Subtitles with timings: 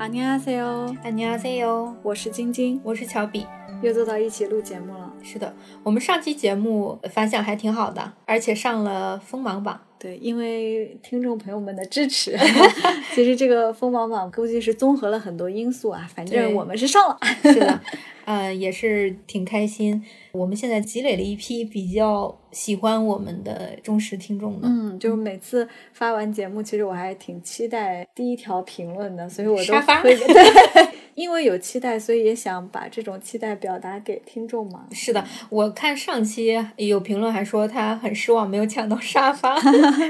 [0.00, 3.46] 阿尼阿塞哟，安妮阿塞哟，我是晶晶，我是乔比。
[3.82, 5.12] 又坐到一起录节目了。
[5.22, 9.80] 是的，我们上期节目反响还挺好的，而且上了锋芒榜。
[9.98, 12.34] 对，因为听众朋友们的支持，
[13.14, 17.18] 其实这个锋芒榜估计是综合了很多因素啊，反正我们是上了。
[17.44, 17.80] 是的，
[18.24, 20.02] 呃，也是挺开心。
[20.32, 24.66] 我们现在积累了一批比较喜欢我们的忠实听众的。
[24.66, 34.86] 嗯，就是每次发完节目，其实我还挺期待第一条评论的，所以我都会对，因为有期待，所以也想把这种期待表达给听众嘛。
[34.92, 39.58] 是的，我看上期有评论还说他很失望没有抢到沙发，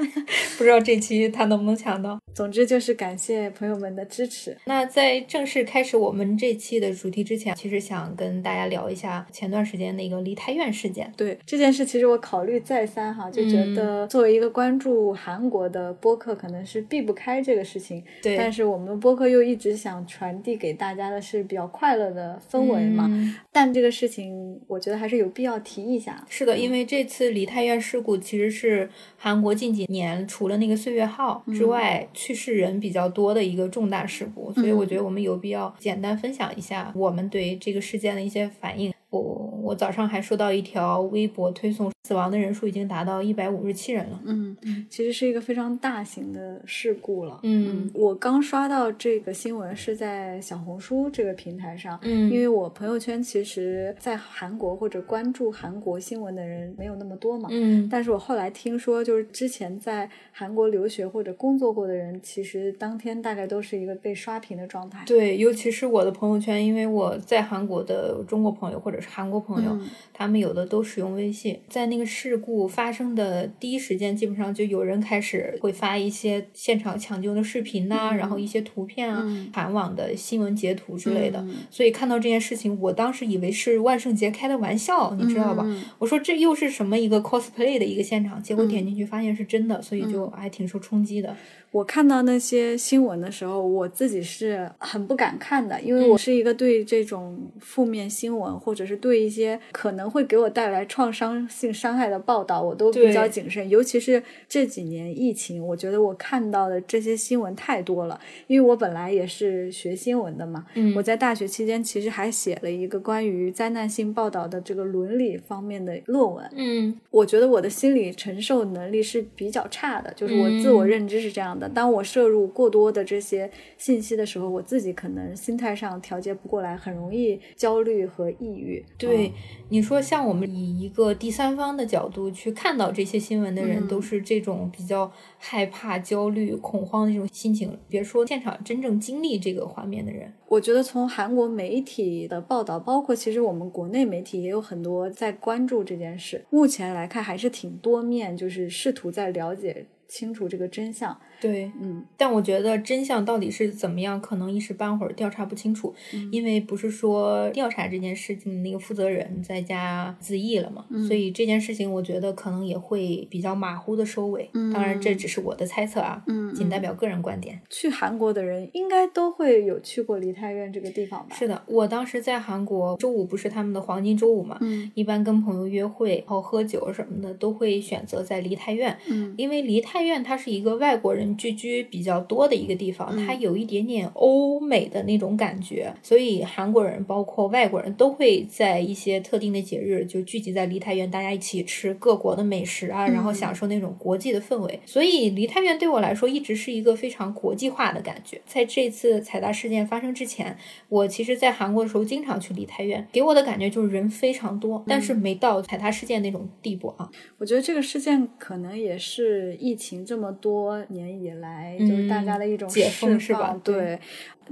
[0.59, 2.19] 不知道这期他能不能抢到。
[2.35, 4.57] 总之就是感谢朋友们的支持。
[4.65, 11.13] 那在正式开始我们这期的主题之前，其实想跟大家聊一下前段时间那个梨泰院事件。
[11.17, 18.03] 对这件事，其实我考虑再三哈，就觉嗯得作为一个关注韩国的播客，可能是避不开这个事情。
[18.23, 23.07] 对但是我们播客又一直想传递给大家的是比较快乐的氛围嘛。
[23.11, 26.25] 嗯但这个事情，我觉得还是有必要提一下。
[26.29, 38.93] 是的，因为这次梨泰院事故其实是韩国近几年除了那个岁月号之外，去世人比较多的一个重大事故，所以我觉得我们有必要简单分享一下我们对这个事件的一些反应。
[39.11, 39.21] 我
[39.63, 44.21] 我早上还收到一条微博推送，死亡的人数已经达到一百五十七人了。
[44.25, 44.57] 嗯，
[44.89, 47.41] 其实是一个非常大型的事故了。
[47.43, 57.49] 嗯我刚刷到这个新闻是在小红书这个平台上，嗯因为我朋友圈其实，在韩国或者关注韩国新闻的人没有那么多嘛。
[57.51, 65.03] 嗯但是我后来听说，就是之前在韩国留学或者工作过的人，其实当天大概都是一个被刷屏的状态。
[65.07, 71.59] 对，尤其是我的朋友圈，因为我在韩国的中国朋友或者是韩国朋友，嗯他们有的都使用微信。
[71.69, 81.41] 在那个事故发生的第一时间，基本上就有人开始会发一些现场抢救的视频呐、嗯然后一些图片啊、嗯韩网的新闻截图之类的。
[81.41, 85.63] 嗯所以看到这件事情，我当时以为是万圣节开的玩笑，你知道吧？
[85.67, 91.35] 嗯我说这又是什么一个 cosplay 的一个现场，结果嗯点进去发现是真的，所以就还挺受冲击的。
[91.73, 103.69] 我看到那些新闻的时候，我自己是很不敢看的，因为我是一个对这种负面新闻，或者是对一些可能会给我带来创伤性伤害的报道，我都比较谨慎。
[103.69, 108.21] 尤其是这几年疫情，我觉得我看到的这些新闻太多了。
[108.49, 116.45] 因为我本来也是学新闻的嘛，嗯我在大学期间其实还写了一个关于灾难性报道的这个伦理方面的论文。
[116.57, 121.60] 嗯我觉得我的心理承受能力是比较差的，就是我自我认知是这样的。
[121.69, 128.85] 当我摄入过多的这些信息的时候，我自己可能心态上调节不过来，很容易焦虑和抑郁。
[128.99, 129.33] 对嗯，
[129.69, 137.79] 你说像我们以一个第三方的角度去看到这些新闻的人，嗯都是这种比较害怕、焦虑、恐慌的这种心情。
[137.89, 146.45] 别说现场真正经历这个画面的人，我觉得从韩国媒体的报道，包括其实我们国内媒体也有很多在关注这件事。
[146.51, 151.19] 目前来看还是挺多面，就是试图在了解清楚这个真相。
[151.41, 164.49] 对，嗯但我觉得真相到底是怎么样，可能一时半会儿调查不清楚，嗯因为不是说调查这件事情的那个负责人在家自缢了嘛，嗯所以这件事情我觉得可能也会比较马虎的收尾。
[164.73, 167.61] 当然，这只是我的猜测啊，嗯仅代表个人观点。
[167.71, 171.35] 去韩国的人应该都会有去过梨泰院这个地方吧？
[171.37, 194.81] 是的，我当时在韩国，周五不是他们的黄金周五嘛，嗯一般跟朋友约会，然后喝酒什么的，都会选择在梨泰院，嗯因为梨泰院它是一个外国人聚居比较多的一个地方，嗯它有一点点欧美的那种感觉，所以韩国人包括外国人都会在一些特定的节日就聚集在梨泰院，大家一起吃各国的美食啊，然后嗯享受那种国际的氛围。
[194.87, 198.41] 所以梨泰院对我来说一直是一个非常国际化的感觉。
[198.47, 200.57] 在这次踩踏事件发生之前，
[200.89, 207.11] 我其实在韩国的时候经常去梨泰院，给我的感觉就是人非常多，但嗯是没到踩踏事件那种地步啊。
[207.39, 213.49] 我觉得这个事件可能也是疫情这么多年以来，就是大家的一种释是吧？
[213.49, 213.99] 放对，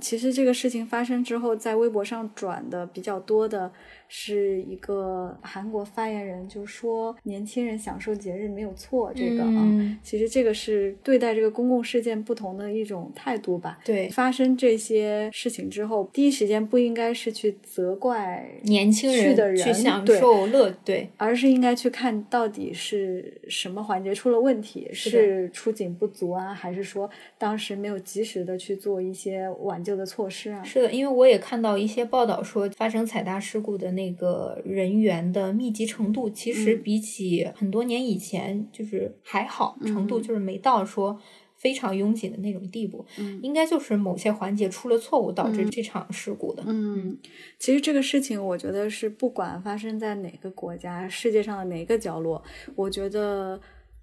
[0.00, 3.71] 其实这个事情发生之后，在微博上转的比较多的
[4.09, 9.62] 是一个韩国发言人，就说年轻人享受节日没有错，这个啊。
[9.65, 13.79] 嗯其实这个是对待这个公共事件不同的一种态度吧。
[13.85, 30.62] 对，发生这些事情之后，第一时间不应该是去责怪年轻去的人人去享受乐，对而是应该去看到底是什么环节出了问题，是是出警不足啊，还是说当时没有及时的去做一些挽救的措施啊？
[30.62, 41.19] 是的，因为我也看到一些报道说，发生踩踏事故的那个人员的密集程度，其实嗯比起很多年以前就是还好，程度嗯就是没到说
[41.56, 43.05] 非常拥挤的那种地步，
[43.43, 46.62] 应该就是某些环节出了错误导致这场事故的。
[46.67, 47.17] 嗯，
[47.58, 52.43] 其实这个事情，我觉得是不管发生在哪个国家，世界上的哪个角落，
[52.76, 53.58] 我觉得。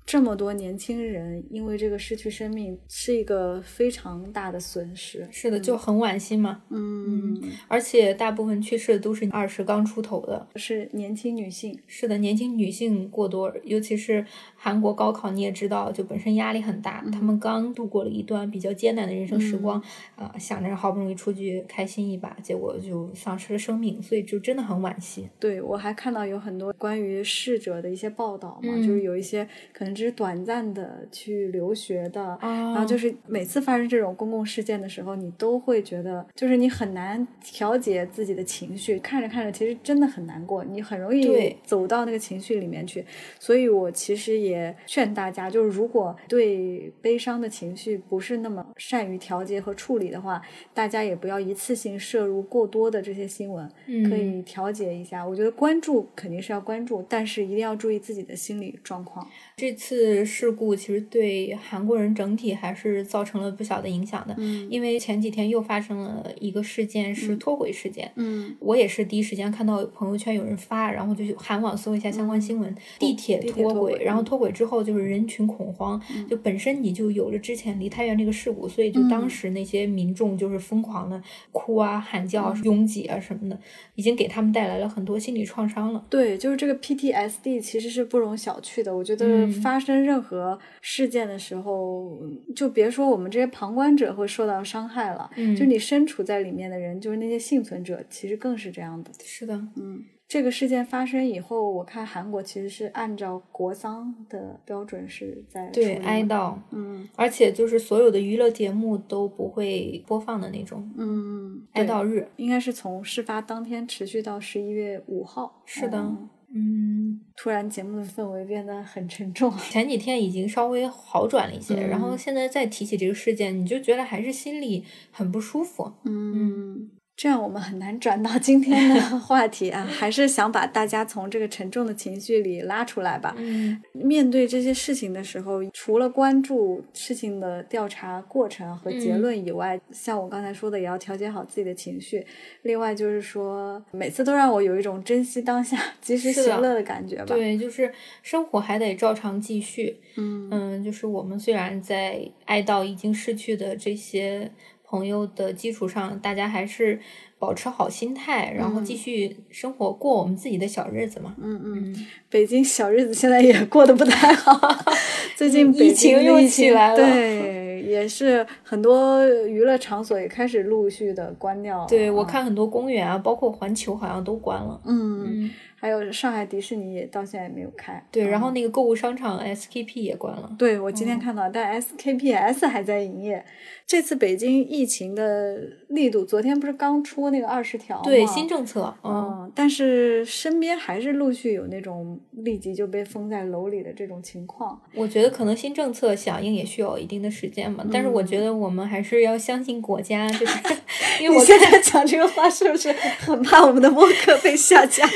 [0.06, 5.28] 这么多年轻人因为这个失去生命，是一个非常大的损失。
[5.32, 6.62] 是的，就很惋惜嘛。
[6.70, 11.80] 嗯，而且大部分去世的都是二十刚出头的，是年轻女性。
[11.88, 14.24] 是的，年轻女性过多，尤其是
[14.66, 17.04] 韩国高考，你也知道，就本身压力很大。
[17.12, 19.82] 他们刚度过了一段比较艰难的人生时光，
[20.16, 25.28] 啊，想着好不容易出去开心一把，结果就丧失了生命，所以就真的很惋惜。
[25.40, 29.96] 对我还看到有很多关于逝者的一些报道嘛，就是有一些可能。
[29.96, 43.06] 只是短暂的去留学的，然后就是每次发生这种公共事件的时候，你都会觉得，就是你很难调节自己的情绪，看着看着，其实真的很难过，你很容易走到那个情绪里面去。
[43.40, 44.55] 所以我其实也
[44.86, 50.42] 劝大家，就是如果对悲伤的情绪不是那么善于调节和处理的话，
[50.74, 53.68] 大家也不要一次性摄入过多的这些新闻，
[54.10, 55.26] 可以调节一下。
[55.26, 59.26] 我觉得关注肯定是要关注，但是一定要注意自己的心理状况。
[59.56, 59.86] 这次。
[59.86, 81.22] 次事故其实对韩国人整体还是造成了不小的影响的，嗯，因为前几天又发生了一个事件，是脱轨事件，嗯，我也是第一时间看到朋友圈有人发，然后就去韩网搜一下相关新闻，地铁脱轨，然后脱轨之后就是人群恐慌，就本身你就有了之前梨泰院这个事故，所以就当时那些民众就是疯狂的
[81.52, 83.60] 哭啊、喊叫、拥挤啊什么的，
[83.94, 86.04] 已经给他们带来了很多心理创伤了。
[86.10, 89.76] 对，就是这个 PTSD 其实是不容小觑的，我觉得发。
[89.76, 92.18] 发生任何事件的时候，
[92.56, 99.12] 就别说我们这些旁观者会受到伤害了，就你身处在里面的人，就是那些幸存者，其实更是这样的。
[99.26, 115.62] 是的，嗯，这个事件发生以后，我看韩国其实是按照国丧的标准是在对哀悼，嗯，而且就是所有的娱乐节目都不会播放的那种，嗯，哀悼日应该是从事发当天持续到十一月五号。
[115.66, 116.16] 是的。
[116.58, 119.52] 嗯，突然节目的氛围变得很沉重。
[119.58, 125.92] 前几天已经稍微好转了一些，然后现在再提起这个事件，你就觉得还是心里很不舒服。
[126.06, 126.90] 嗯。
[127.18, 133.34] 这样我们很难转到 今天的话题啊，还是想把大家从这个沉重的情绪里拉出来吧。
[133.38, 142.26] 嗯，面对这些事情的时候，除了关注事情的调查过程和结论以外，像我刚才说的，也要调节好自己的情绪。
[142.64, 147.28] 另外就是说，每次都让我有一种珍惜当下、及时行乐的感觉吧。
[147.28, 147.90] 对，就是
[148.22, 150.02] 生活还得照常继续。
[150.18, 154.52] 嗯嗯，就是我们虽然在哀悼已经逝去的这些。
[154.96, 156.98] 朋友的基础上，大家还是
[157.38, 161.36] 保持好心态，然后继续生活，过我们自己的小日子嘛。
[161.38, 164.58] 嗯嗯，北京小日子现在也过得不太好，
[165.36, 166.96] 最近疫情又起来了。
[166.96, 171.86] 对，也是很多娱乐场所也开始陆续的关掉。
[171.88, 174.80] 对，我看很多公园啊，包括环球好像都关了。
[174.86, 175.52] 嗯。
[175.86, 180.52] 还有上海迪士尼也到现在也没有开，对，然后那个购物商场 SKP 也关了。
[180.58, 183.46] 对，我今天看到，但 SKPS 还在营业。
[183.86, 185.60] 这次北京疫情的
[185.90, 188.92] 力度，昨天不是刚出那个二十条对，新政策。
[189.04, 194.82] 嗯，但是身边还是陆续有那种立即就被封在楼里的这种情况。
[194.96, 200.60] 我觉得可能新政策响应也需要一定的时间嘛，但是我觉得我们还是要相信国家，就是
[201.22, 205.08] 因为我现在讲这个话是不是很怕我们的播客被下架？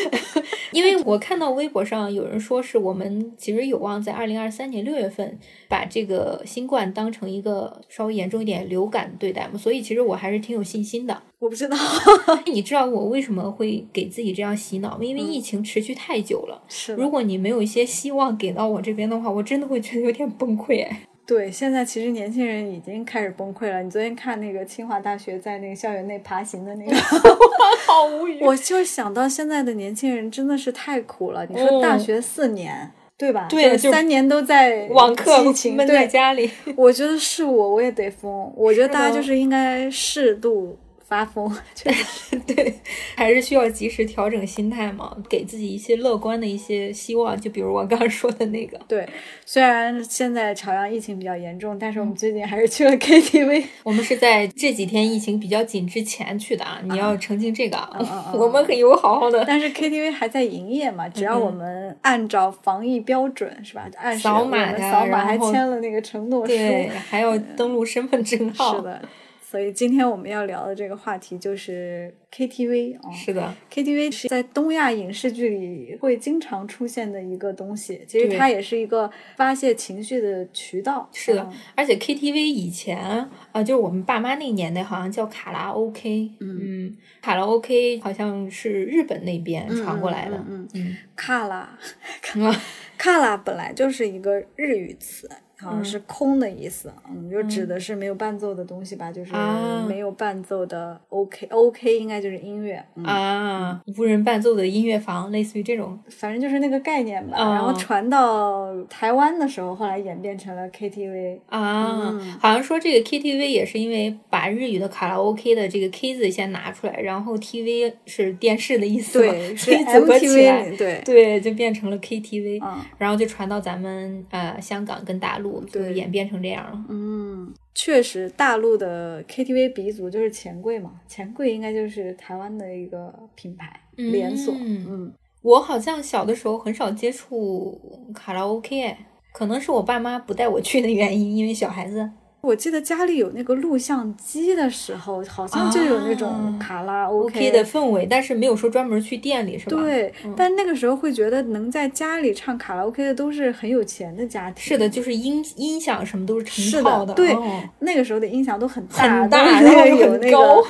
[0.71, 5.37] 因为我看到微博上有人说，是我们其实有望在二零二三年六月份
[5.67, 11.21] 把这个新冠当成一个稍微严重一点流感对待嘛，所以其实我还是挺有信心的。
[11.39, 11.77] 我不知道，
[12.51, 15.03] 你知道我为什么会给自己这样洗脑吗？
[15.03, 16.61] 因为疫情持续太久了。
[16.67, 21.01] 是，如果你没有一些希望给到我这边的话，我真的会觉得有点崩溃哎。
[21.29, 23.83] 对，现在其实年轻人已经开始崩溃了。
[23.83, 26.95] 你昨天看那个清华大学在那个校园内爬行的那个
[27.85, 28.43] 好无语。
[28.43, 31.45] 我就想到现在的年轻人真的是太苦了。
[31.45, 33.45] 你说大学四年，对吧？
[33.47, 35.43] 对，三年都在网课
[35.75, 36.49] 闷在家里。
[36.75, 38.51] 我觉得是我，我也得疯。
[38.55, 40.75] 我觉得大家就是应该适度。
[41.09, 42.73] 发疯， 确实对，
[43.15, 47.39] 还是需要及时调整心态嘛，给自己一些乐观的一些希望。
[47.39, 49.07] 就比如我刚刚说的那个，对，
[49.45, 53.65] 虽然现在朝阳疫情比较严重，但是我们最近还是去了 KTV。
[53.83, 58.31] 我们是在这几天疫情比较紧之前去的啊，你要澄清这个啊。
[58.35, 63.89] 我们很有好好的，但是 KTV 还在营业嘛，只要我们按照防疫标准是吧？
[63.97, 68.75] 按扫码呀，扫码还签了那个承诺书，对，还要登录身份证号。
[68.75, 69.01] 是的。
[69.49, 81.09] 所以今天我们要聊的这个话题就是 KTV 啊、是的，KTV 是在东亚影视剧里会经常出现的一个东西，其实它也是一个发泄情绪的渠道。
[81.11, 86.29] 是的嗯，而且 KTV 以前啊、呃就是我们爸妈那年代，好像叫卡拉 OK。
[86.39, 90.37] 嗯卡拉 OK 好像是日本那边传过来的。
[90.47, 91.75] 嗯嗯卡拉，
[92.21, 92.55] 卡拉
[92.99, 95.27] 卡拉本来就是一个日语词，
[95.61, 99.85] 好像是空的意思，嗯，就指的是没有伴奏的东西吧，就是啊。
[99.87, 105.97] 没有伴奏的 OK，OK、应该就是音乐，嗯，啊，无人伴奏的音乐房，类似于这种。
[106.09, 107.37] 反正就是那个概念吧。
[107.37, 111.39] 啊然后传到台湾的时候，后来演变成了 KTV。
[111.47, 112.19] 啊，嗯。
[112.39, 122.77] 好像说这个 KTV 也是因为把日语的卡拉 OK 的这个 K 字先拿出来，然后 TV 是电视的意思，对，所 是以组合起来，对，对，就变成了 KTV，、嗯。
[122.97, 126.85] 然后就传到咱们呃香港跟大陆，就对演变成这样了。
[126.89, 134.53] 嗯，确实，大陆的 KTV 鼻祖就是钱柜嘛，钱柜应该就是台湾的一个品牌、连锁。
[134.59, 137.79] 嗯嗯，我好像小的时候很少接触
[138.13, 142.09] 卡拉 OK，哎可能是我爸妈不带我去的原因，因为小孩子。
[142.41, 154.63] 我记得家里有那个录像机的时候，好像就有那种啊卡拉 OK 的氛围，但是没有说专门去店里，是吧？，对，但那个时候会觉得能在家里唱卡拉 OK 的都是很有钱的家庭。
[154.63, 160.63] 是的，就是音音响什么都是是成套的，对，哦那个时候的音响都很大，很大有那个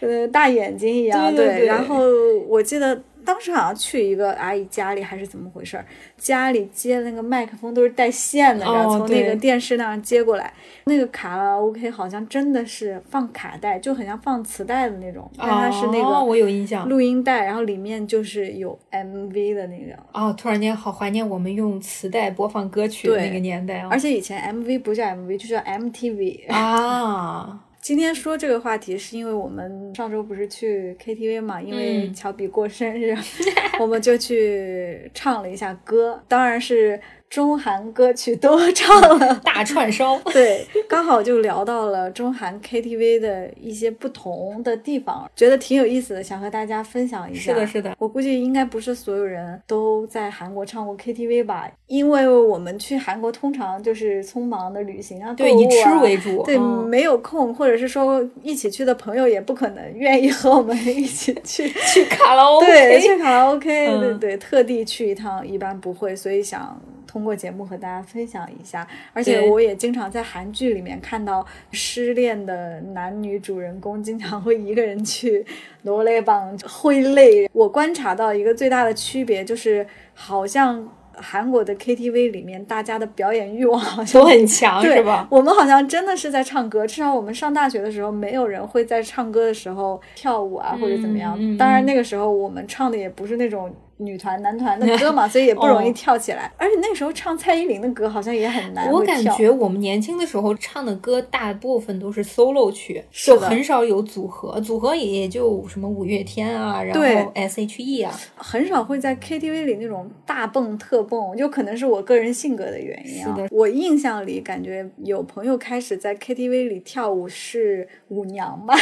[0.00, 1.98] 呃大眼睛一样，对对对然后
[2.46, 5.84] 我记得当时好像去一个阿姨家里还是怎么回事儿，
[6.16, 10.50] 家里接的那个麦克风都是带线的，然后哦从那个电视那儿接过来。
[10.84, 16.88] 那个卡拉 OK 好像真的是放卡带，就很像放磁带的那种，但它是那哦，个我有印象。
[16.88, 19.94] 录音带，然后里面就是有 MV 的那个。
[20.14, 23.88] 哦，突然间好怀念我们用磁带播放歌曲的那个年代啊！
[23.90, 26.50] 而且以前 MV 不叫 MV，就叫 MTV。
[26.50, 32.12] 啊，今天说这个话题，是因为我们上周不是去 KTV 嘛，因为嗯。
[32.12, 33.16] 乔比过生日，
[33.80, 39.34] 我们就去唱了一下歌，当然是中韩歌曲都唱了。
[39.44, 40.18] 大串烧。
[40.32, 47.52] 对，刚好就聊到了中韩 KTV 的一些不同的地方，觉得挺有意思的，想和大家分享一下。
[47.52, 47.94] 是的，是的。
[47.98, 56.42] 我估计应该不是所有人都在韩国唱过 KTV 吧，因为我们去韩国通常就是匆忙的旅行啊，对啊以吃为主。
[56.44, 61.68] 对，嗯没有空，或者是说一起去的朋友也不可能愿意和我们一起去。
[61.92, 62.66] 去卡拉 OK。
[62.66, 68.86] 对，去卡拉 OK，、嗯对对，特地去一趟一般不会，所以想通过节目和大家分享一下。
[69.12, 75.44] 而且我也经常在韩剧里面看到失恋的男女主人公经常会一个人去
[75.82, 77.48] 罗雷榜挥泪。
[77.52, 80.86] 我观察到一个最大的区别就是，好像
[81.20, 85.26] 韩国的 KTV 里面大家的表演欲望好像都很强，对是吧？
[85.30, 91.36] 我们好像真的是在唱歌，至少我们上大学的时候，没有人会在唱歌的时候跳舞啊，或者怎么样。
[91.56, 96.50] 当然那个时候我们唱的也不是那种女团、男团的歌嘛， 所以也不容易哦跳起来。
[96.56, 113.48] 而且那时候唱蔡依林的歌好像也很难我感觉我们年轻的时候唱的歌大部分都是 solo 曲，就很少有组合，组合也就什么五月天啊，然后 S.H.E 啊，很少会在 KTV 里那种大蹦特蹦，就可能是我个人性格的原因啊是的。
[113.50, 118.74] 我印象里感觉有朋友开始在 KTV 里跳舞是舞娘吧，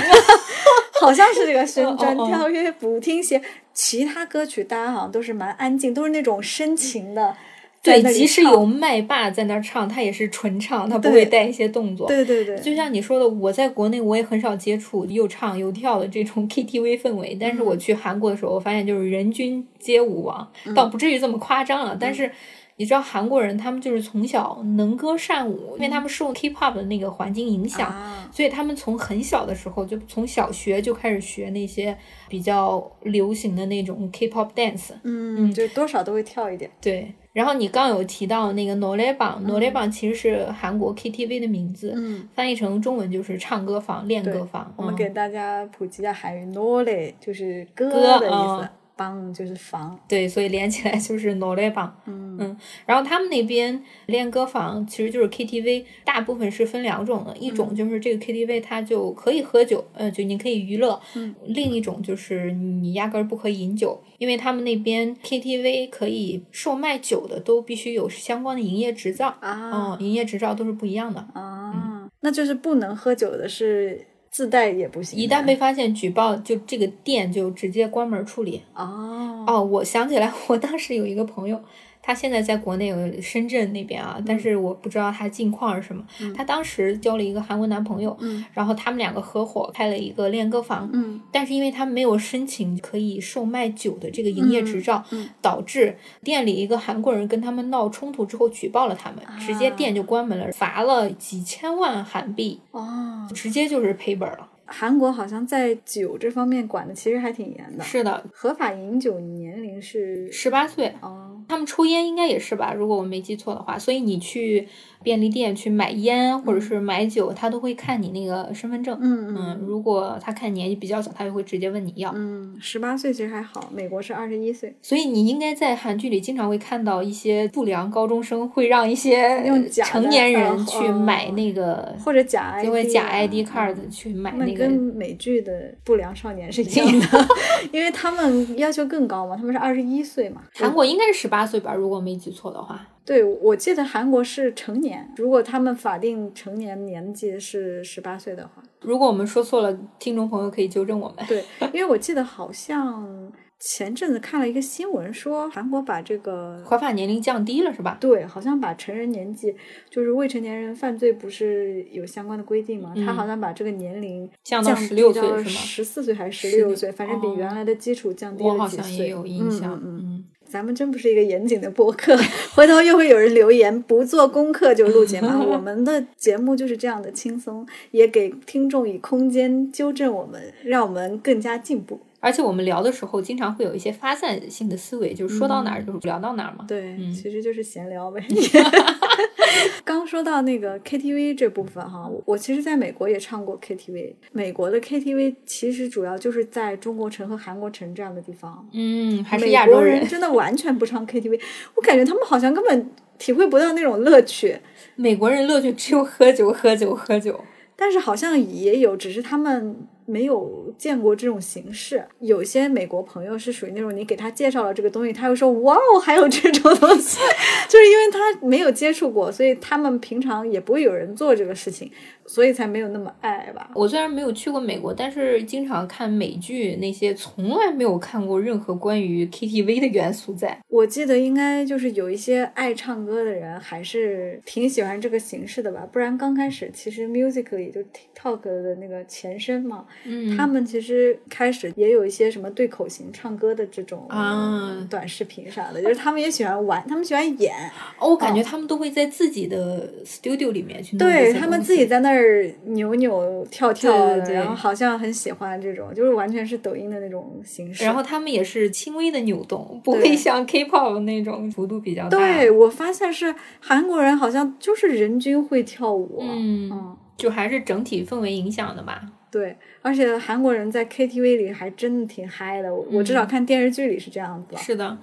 [1.01, 3.41] 好像是这个旋转跳跃不停歇。
[3.77, 7.37] 其他歌曲大家好像都是蛮安静，都是那种深情的。
[7.83, 12.09] 对，即使有麦霸在那儿唱，他也是纯唱，他不会带一些动作。
[12.09, 22.33] 对对对，就像你说的，我在国内我也很少接触又唱又跳的这种 KTV 氛围，但是嗯我去韩国的时候，我发现就是人均街舞王，倒不至于这么夸张了，但是。
[22.77, 31.97] 你知道韩国人他们就是从小能歌善舞，因为他们受 K-pop 的那个环境影响，啊，所以他们从很小的时候就从小学就开始学那些
[32.29, 34.91] 比较流行的那种 K-pop dance。
[35.05, 36.71] 嗯，就多少都会跳一点。
[36.81, 40.95] 对，然后你刚有提到那个 n o l e b a n n o l e b a n 其实是韩国
[40.95, 44.65] KTV 的名字，嗯，翻译成中文就是唱歌房、练歌房。
[44.69, 49.99] 嗯我们给大家普及一下韩语 n o l e 就是歌歌的意思嗯，帮就是房。
[50.09, 51.93] 对，所以连起来 就是 n o l e b a n
[52.39, 57.55] 嗯然后他们那边练歌房其实就是 KTV，大部分是分两种的，一嗯。
[57.55, 61.35] 种就是这个 KTV 它就可以喝酒，呃，就你可以娱乐；嗯。
[61.47, 69.97] 另一种就是你压根儿不可以饮酒，因为他们那边 KTV 可以售卖酒的都必须有相关的营业执照，啊。
[69.99, 71.21] 嗯，营业执照都是不一样的。
[71.35, 74.07] 啊，那就是不能喝酒的是
[74.37, 75.19] 自带也不行。
[75.19, 78.61] 一旦被发现举报，就这个店就直接关门处理。
[78.75, 81.59] 哦哦，我想起来，我当时有一个朋友，
[82.07, 86.07] 他现在在国内有深圳那边啊，但是我不知道他近况是什么。
[86.37, 88.17] 他当时交了一个韩国男朋友，
[88.55, 95.05] 然后他们两个合伙开了一个练歌房，嗯，但是因为他们没有申请可以售卖酒的这个营业执照，
[95.43, 104.51] 导致店里一个韩国人跟他们闹冲突之后举报了他们，直接店就关门了，罚了几千万韩币，哦，直接就是赔本了。
[104.69, 107.85] 韩国好像在酒这方面管的其实还挺严的。
[107.85, 110.93] 是的，合法饮酒年龄是十八岁。
[111.01, 112.73] 哦，他们抽烟应该也是吧？
[112.75, 113.79] 如果我没记错的话。
[113.79, 114.67] 所以你去
[115.03, 118.99] 便利店去买烟或者是买酒，他都会看你那个身份证。
[119.01, 119.59] 嗯嗯。
[119.67, 122.13] 如果他看年纪比较小，他就会直接问你要。
[122.15, 124.75] 嗯，十八岁其实还好，美国是二十一岁。
[124.83, 129.45] 所以你应该在韩剧里经常会看到一些不良高中生会让一些
[129.85, 134.57] 成年人去买那个或者假 ID，因为假 ID card 去买那个。
[134.57, 137.29] 跟美剧的不良少年是一样的，
[137.71, 140.43] 因为他们要求更高嘛，他们是二十一岁嘛。
[140.55, 142.87] 韩国应该是十八岁吧，如果没记错的话。
[143.05, 148.63] 对，我记得韩国是成年，如果他们法定成年年纪是十八岁的话。
[148.81, 151.27] 如果我们说错了，听众朋友可以纠正我们。
[151.27, 153.33] 对，因为我记得好像。
[153.59, 157.97] 前阵子看了一个新闻，说韩国把这个合法年龄降低了，是吧？
[157.99, 159.57] 对，好像把成人年纪，
[159.89, 162.93] 就是未成年人犯罪不是有相关的规定吗？
[162.95, 165.45] 他好像把这个年龄降到十六岁，是吗？
[165.45, 166.93] 十四岁还是十六岁？
[166.93, 168.59] 反正比原来的基础降低了几岁。
[168.59, 169.73] 我好像也有印象。
[169.83, 172.17] 嗯嗯，咱们真不是一个严谨的播客，
[172.55, 175.29] 回头又会有人留言不做功课就录节目。
[175.51, 182.01] 我们的节目就是这样的轻松，也给听众以空间纠正我们，让我们更加进步。
[182.21, 186.65] 而且我们聊的时候，经常会有一些发散性的思维，就是说到哪儿就聊到哪儿嘛。
[186.67, 188.25] 对，其实就是闲聊呗。
[189.85, 194.15] 刚说到那个 KTV 这部分哈，我其实在美国也唱过 KTV。
[194.33, 198.69] 美国的 KTV 其实主要就是在中国城和韩国城这样的地方。
[198.73, 201.41] 嗯，还是亚洲人真的完全不唱 KTV，
[201.75, 204.59] 我感觉他们好像根本体会不到那种乐趣。
[204.97, 207.39] 美国人乐趣只有喝酒，喝酒，喝酒。
[207.77, 209.87] 但是好像也有，只是他们。
[210.07, 217.19] 没有见过这种形式，有些美国朋友是属于那种你给他介绍了这个东西，他会说哇哦，还有这种东西，
[217.69, 221.91] 就是因为他没有接触过，所以他们平常也不会有人做这个事情。
[222.29, 223.71] 所以才没有那么爱吧。
[223.75, 230.59] 我虽然没有去过美国，但是经常看美剧，那些从来没有看过任何关于 KTV 的元素在。
[230.69, 235.89] 我记得应该就是有一些爱唱歌的人还是挺喜欢这个形式的吧。
[235.93, 247.55] 不然刚开始其实 Musical.ly 就 TikTok 的那个前身嘛，嗯，他们其实开始也有一些什么对口型唱歌的这种啊短视频啥的，就是他们也喜欢玩，他们喜欢演。
[247.99, 252.51] 哦，我感觉他们都会在自己的 studio 里面去弄对他们自己在那儿。
[252.65, 257.85] 扭扭跳跳的，然后好像很喜欢这种，就是完全是抖音的那种形式。
[257.85, 262.19] 然后他们也是轻微的扭动，不会像 K-pop 那种幅度比较大。
[262.19, 269.01] 对我发现是韩国人好像就是人均会跳舞，嗯，就还是整体氛围影响的吧。
[269.31, 274.57] 对，而且韩国人在 KTV 里还真的挺嗨的，我至少看电视剧里是这样子。
[274.57, 274.97] 是的。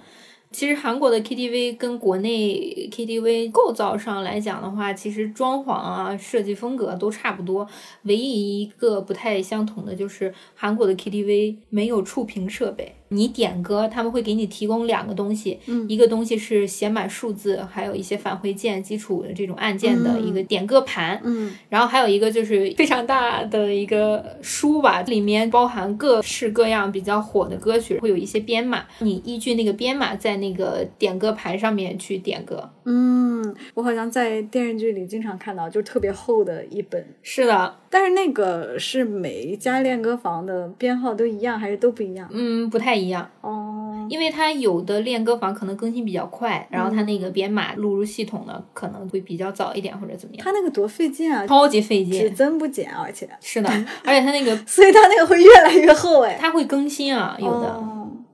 [0.54, 7.66] 其实韩国的 KTV 跟国内 KTV 构造上来讲的话，其实装潢啊、设计风格都差不多。
[8.04, 12.94] 唯一一个不太相同的就是韩国的 KTV 没有触屏设备。
[13.14, 32.70] 你点歌，他们会给你提供两个东西，一个东西是写满数字，还有一些返回键、基础的这种按键的一个点歌盘，嗯，然后还有一个就是非常大的一个书吧，里面包含各式各样比较火的歌曲，会有一些编码，你依据那个编码在那个点歌盘上面去点歌。
[32.86, 37.02] 嗯，我好像在电视剧里经常看到，就是特别厚的一本。
[37.22, 42.28] 是的，但是那个是每一家练歌房的编号都一样，还是都不一样？
[42.30, 43.03] 嗯，不太一样
[43.40, 50.44] 哦，因为它有的练歌房可能更新比较快，然后它那个编码录入系统呢可能会比较早一点或者怎么样。
[50.44, 53.68] 它那个多费劲啊，超级费劲，只增不减，而且是的，
[54.04, 57.82] 而且它那个，所以它那个会越来越厚哎，它会更新啊，有的。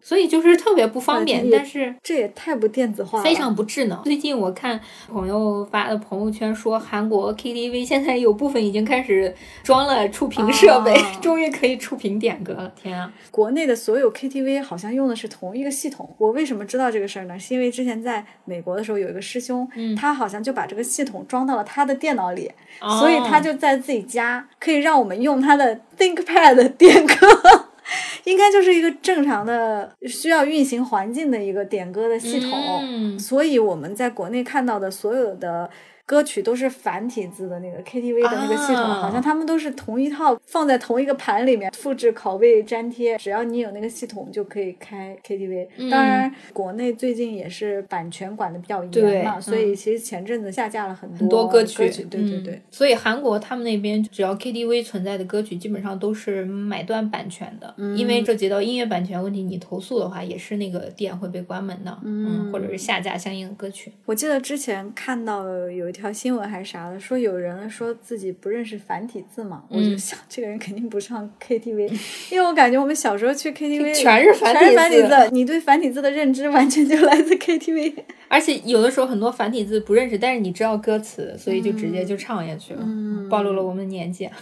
[0.02, 4.02] 所以就是特别不方便，但是这也太不电子化了，非常不智能。
[4.02, 12.72] 最近我看朋友发的朋友圈说，韩国 KTV 现在有部分已经开始装了触屏设备， 终于可以触屏点歌了。
[12.74, 13.12] 天啊！
[13.30, 16.14] 国内的所有 KTV 好像用的是同一个系统。
[16.18, 17.38] 我为什么知道这个事儿呢？
[17.38, 22.50] 是因为之前在美国的时候有一个师兄，他好像就把这个系统装到了他的电脑里，
[22.98, 27.66] 所以他就在自己家可以让我们用他的 ThinkPad 点歌。
[28.24, 35.68] 应该就是一个正常的需要运行环境的一个点歌的系统，所以我们在国内看到的所有的
[36.10, 45.68] 歌曲都是繁体字的那个 KTV 的那个系统，啊好像他们都是同一套放在同一个盘里面，复制、拷贝、粘贴，只要你有那个系统就可以开 KTV。
[45.88, 51.88] 当嗯然，国内最近也是版权管的比较严嘛，所以其实前阵子下架了很多很多歌曲。
[51.88, 52.62] 曲，对对对嗯。
[52.72, 63.92] 所以韩国他们那边只要 KTV 存在的歌曲，基本上都是买断版权的，因为涉及到音乐版权问题，你投诉的话，也是那个店会被关门的，嗯，或者是下架相应的歌曲。
[64.06, 71.90] 我记得之前看到有一条新闻还是啥的，说有人说自己不认识繁体字嘛，我嗯就想这个人肯定不上 KTV，
[72.32, 77.94] 因为我感觉我们小时候去 KTV 全是繁体全是繁体字字，你对繁体字的认知完全就来自 KTV。
[78.28, 82.86] 而且有的时候很多繁体字不认识，但是你知道歌词，所以就直接就唱下去了，
[83.28, 84.30] 暴露了我们的年纪。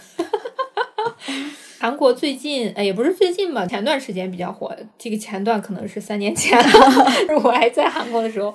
[1.79, 4.75] 韩国最近，哎，也不是最近吧，前段时间比较火。
[4.97, 6.59] 这个前段可能是三年前，
[7.41, 8.53] 我还在韩国的时候，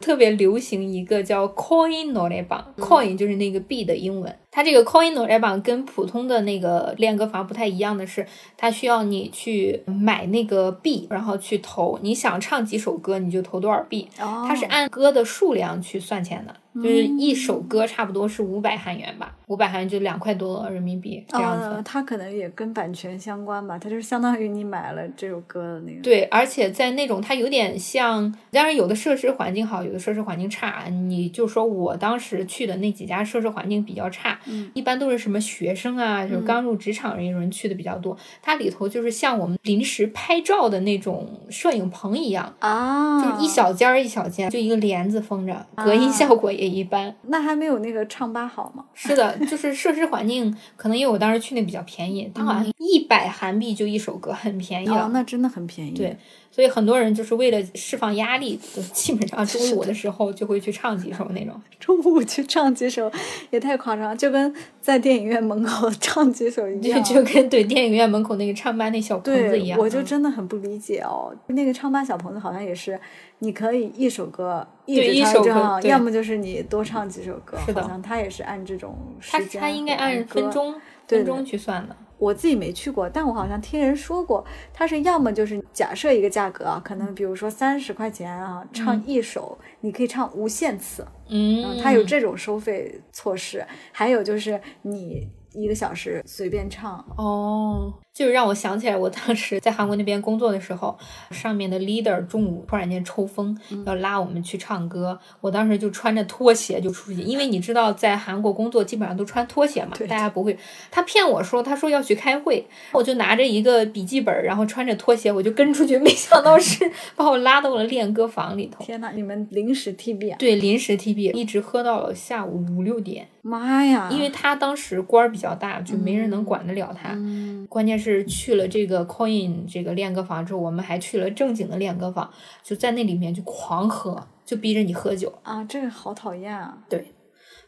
[0.00, 4.34] 特别流行一个叫 Coin n o r e b a n Coin 就是那个币的英文。
[4.54, 8.24] 它这个 Coin e n 跟普通的那个练歌房不太一样的是，
[8.56, 11.98] 它需要你去买那个币，然后去投。
[12.02, 14.08] 你想唱几首歌，你就投多少币。
[14.20, 21.64] 哦它是按歌的数量去算钱的，就是一首歌差不多是五百韩元吧，五百韩元就两块多人民币这样子。
[21.66, 26.00] 哦，它可能也跟版权相关吧，它就是相当于你买了这首歌的那个。
[26.00, 30.84] 对，而且在那种它有点像，当然有的设施环境好，有的设施环境差。
[30.88, 38.16] 你就说我当时去的那几家设施环境比较差，嗯一般都是什么学生啊，就是刚入职场人人去的比较多。
[38.42, 47.14] 它里头就是像我们临时拍照的那种摄影棚一样，啊，就是一小间儿一小间，就一个帘子封着，隔音效果也一般。
[47.28, 48.84] 那还没有那个唱吧好吗？
[48.94, 55.04] 是的，就是设施环境，可能因为我当时去那比较便宜，它好像一百韩币就一首歌，很便宜了。
[55.04, 55.90] 哦，那真的很便宜。
[55.92, 56.16] 对，
[56.54, 61.60] 所以很多人就是为了释放压力，就基本上中午的时候就会去唱几首那种。
[61.80, 63.10] 中午去唱几首
[63.50, 67.02] 也太夸张了，就跟在电影院门口 唱几首一就样。
[67.02, 69.76] 就跟对电影院门口那个唱吧那小棚子一，样。
[69.80, 71.34] 我就嗯真的很不理解哦。
[71.48, 72.96] 那个唱吧小棚子好像也是，
[73.40, 77.58] 你可以一首歌一对直一首歌唱一直唱，要么就是你多唱几首歌。
[77.66, 78.96] 是的好像他也是按这种
[79.28, 80.48] 他时间他应该按分。
[80.52, 80.72] 钟
[81.06, 81.96] 分钟去算的。
[82.16, 93.66] 我自己没去过，但我好像听人说过，它是要么就是假设一个价格啊，可能比如说三十块钱啊，唱一首，你可以唱无限次，嗯，它有这种收费措施。
[93.92, 100.96] 还有就是你一个小时随便唱，哦，就是让我想起来，我当时在韩国那边工作的时候，
[101.32, 110.56] 上面的 leader 中午突然间抽风，要拉我们去唱歌，我当时就穿着拖鞋就出去，因为你知道，在韩国工作基本上都穿拖鞋嘛，对大家不会。
[110.92, 118.84] 他骗我说，他说要去开会，我就拿着一个笔记本，然后穿着拖鞋，我就跟出去，没想到是把我拉到了练歌房里头。
[118.84, 120.36] 天呐，你们临时 TB 啊！
[120.38, 124.08] 对，临时 TB 一直喝到了下午五六点，妈呀！
[124.12, 127.10] 因为他当时官儿比较大，就没人能管得了他。
[127.14, 132.30] 嗯，关键是去了这个 Coin 这个练歌房之后，我们还去了正经的练歌房，
[132.62, 135.32] 就在那里面就狂喝，就逼着你喝酒。
[135.42, 136.78] 啊，这个好讨厌啊！
[136.88, 137.12] 对，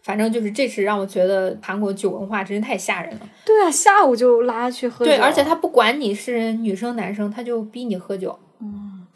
[0.02, 3.28] 反正就是这是让我觉得韩国酒文化真是太吓人了。
[3.44, 8.38] 对啊，下午就拉去喝酒，对，而且他不管你是女生男生，他就逼你喝酒。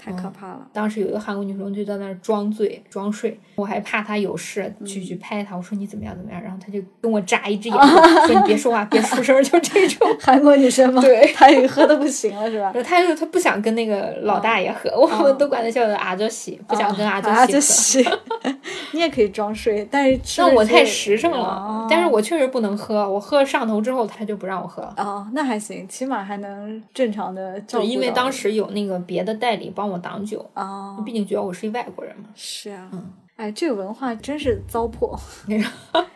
[0.07, 0.67] 嗯，太可怕了。
[0.73, 7.79] 当时有一个韩国女生就在那儿装醉装睡，我还怕她有事，去去拍她，我说你怎么样怎么样，然后她就跟我眨一只眼，
[8.27, 10.09] 说你别说话，别出声，就这种。
[10.21, 11.01] 韩国女生吗？
[11.03, 12.73] 对 她也喝的不行了是吧？
[12.85, 17.61] 她就她不想跟那个老大爷喝，我们都管她叫阿娇喜，不想跟阿周啊，喜就。
[17.61, 17.99] 是，
[18.93, 24.95] 你也可以装睡，但是那我太实诚了哦，但是我确实不能喝，我喝上头之后她就不让我喝了。
[24.97, 32.25] 哦，那还行，起码还能正常的就因为当时有那个别的代理帮我挡酒，哦，毕竟觉得我是一外国人嘛。
[32.35, 35.19] 是啊，嗯哎，这个文化真是糟粕。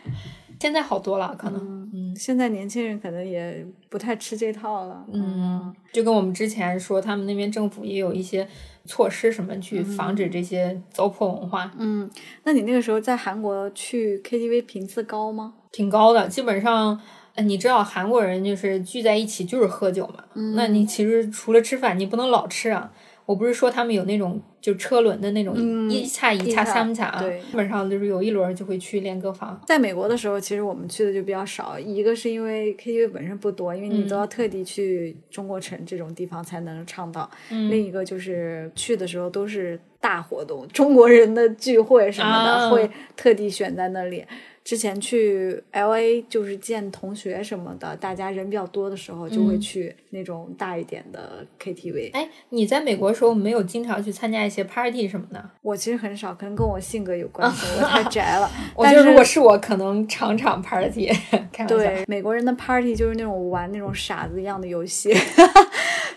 [0.59, 5.05] 现在好多了，可能，嗯现在年轻人可能也不太吃这套了。
[5.13, 8.47] 嗯，就跟我们之前说，他们那边政府也有一些
[8.85, 12.09] 措施什么去防止这些糟粕文化，嗯，
[12.45, 15.53] 那你那个时候在韩国去 KTV 频次高吗？
[15.71, 16.27] 挺高的。
[16.27, 16.99] 基本上，
[17.35, 20.23] 呃你知道韩国人就是聚在一起就是喝酒嘛，
[20.55, 22.91] 那你其实除了吃饭，你不能老吃啊。
[23.25, 27.39] 我不是说他们有那种就车轮的那种一恰一恰三卡对。
[27.39, 29.59] 基本上就是有一轮就会去练歌房。
[29.65, 37.29] 在美国的时候其实我们去的就比较少一个是因为 ktv 本身不多因为你都要特地去中国城这种地方才能唱到。
[37.49, 44.23] 另一个就是去的时候都是大活动中国人的聚会什么的会特地选在那里。
[44.65, 52.09] 之前去 L A 就是见同学什么的，大家人比较多的时候，就会去那种大一点的 K T V。
[52.15, 55.49] 哎，你在美国的时候没有经常去参加一些 party 什么的？
[55.61, 58.49] 我其实很少，可能跟我性格有关系，我太 宅了。
[58.75, 61.11] 我觉得如果是我，可能场场 party。
[61.67, 65.13] 对，美国人的 party 就是那种玩那种傻子一样的游戏。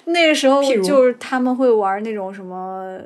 [0.09, 2.99] 那个时候就是他们会玩那种什么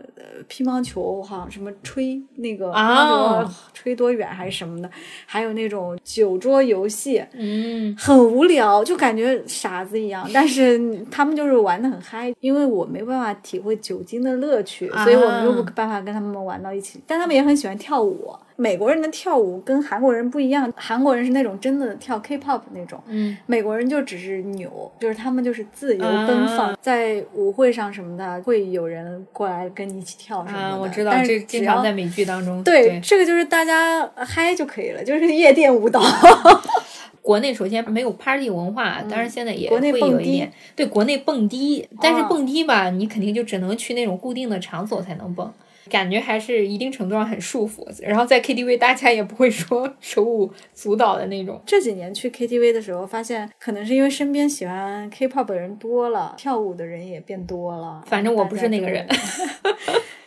[0.49, 4.91] 乒乓球，好像什么吹那个啊，吹多远还是什么的，
[5.27, 10.29] 还有那种酒桌游戏，嗯，很无聊，就感觉傻子一样。
[10.33, 17.01] 但是他们就是玩的很嗨，因为我没办法体会酒精的乐趣，所以我没有办法跟他们玩到一起。
[17.07, 18.33] 但他们也很喜欢跳舞。
[18.63, 30.65] 美国人的跳舞跟韩国人不一样，韩国人是那种真的跳 K-pop 那种，嗯，美国人就只是扭，就是他们就是自由奔放，在舞会上什么的会有人过来跟你一起跳什么的。
[30.69, 32.63] 啊，我知道，这经常在美剧当中。
[32.63, 36.01] 对，这个就是大家嗨就可以了，就是夜店舞蹈。
[37.21, 40.53] 国内首先没有 party 文化，当然现在也会有一点。
[40.77, 45.53] 对，国内蹦迪，但是蹦迪吧，你肯定就只能去那种固定的场所才能蹦。
[45.93, 51.61] 感觉还是一定程度上很束缚，然后在 KTV 大家也不会说 手舞足蹈的那种。
[51.67, 58.03] 这几年去 KTV 的时候，发现可能是因为身边喜欢 K-pop 的人多了，跳舞的人也变多了。
[58.07, 59.07] 反正我不是那个人。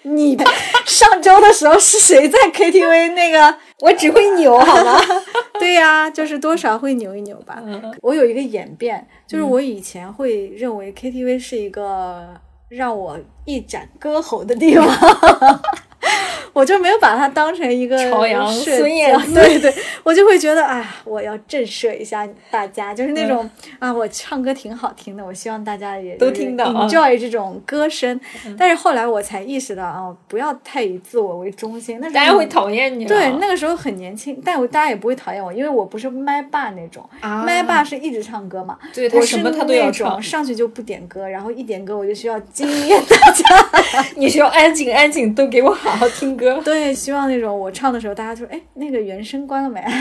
[0.03, 0.37] 你
[0.85, 3.57] 上周的时候是谁在 KTV 那个？
[3.81, 5.01] 我只会扭，好吗？
[5.59, 7.63] 对呀，就是多少会扭一扭吧。
[8.03, 12.39] 我有一个演变，就是我以前会认为 KTV 是一个。
[12.75, 14.85] 让我一展歌喉的地方。
[16.55, 28.17] 我就没有把它当成一个朝阳孙燕姿， 对对，我就会觉得哎，我要震慑一下大家，就是那种啊，我唱歌挺好听的，我希望大家也都听到，enjoy 这种歌声。
[28.57, 33.03] 但是后来我才意识到啊，不要太以自我为中心，那大家会讨厌你。
[33.03, 46.44] 对，那个时候很年轻，但我大家也不会讨厌我，因为我不是麦霸那种，麦霸是一直唱歌嘛，对他什么他都要唱，上去就不点歌，然后一点歌我就需要惊艳大家， 你需要安静安静，都给我好好听歌。
[46.63, 49.81] 对，希望那种我唱的时候，大家就哎，那个原声关了没？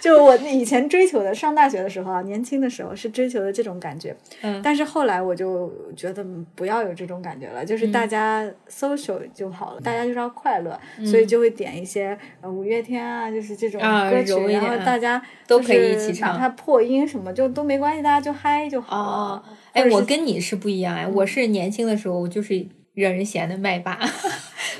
[0.00, 4.14] 就我以前追求的，上大学的时候啊，年轻的时候是追求的这种感觉。
[4.40, 4.60] 嗯。
[4.60, 18.96] 但是后来我就觉得不要有这种感觉了，就是大家 social 就好了，大家就是要快乐，所以就会点一些呃五月天啊，就是这种歌曲，然后大家都可以一起唱，哪怕破音什么就都没关系，大家就嗨就好
[19.34, 19.44] 了。
[19.72, 23.98] 哎，我跟你是不一样哎，我是年轻的时候就是惹人嫌的麦霸。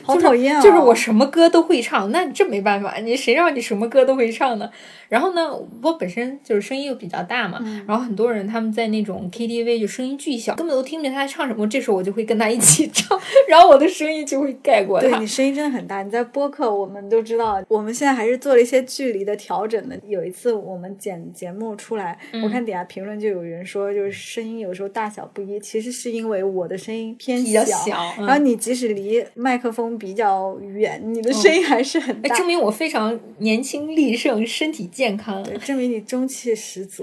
[0.02, 0.60] 好讨厌啊！
[0.62, 4.70] 就是我什么歌都会唱，那这没办法，你谁让你什么歌都会唱呢？
[5.12, 11.68] 然后呢，我本身就是声音又比较大嘛，然后很多人他们在那种 KTV 就声音巨小，根本都听不见他在唱什么。
[11.68, 15.06] 这时候我就会跟他一起唱， 然后我的声音就会盖过他。
[15.10, 20.00] 对你声音真的很大，你在播客我们都知道，我们现在还是做了一些距离的调整的。
[20.08, 27.76] 有一次我们剪节目出来，我看底下评论就有人说，就是声音有时候大小不一，其实是因为我的声音偏小，
[28.16, 35.42] 然后你即使离麦克风比较远，你的声音还是很大，证明我非常年轻力盛，身体健康。
[35.42, 37.02] 对，证明你中气十足。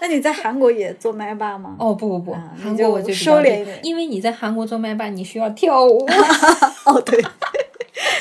[0.00, 1.76] 那你在韩国也做麦霸吗？
[1.78, 6.06] 哦不不不，韩国我就收敛一点，因为你在韩国做麦霸，你需要跳舞。
[6.84, 7.18] 哦对，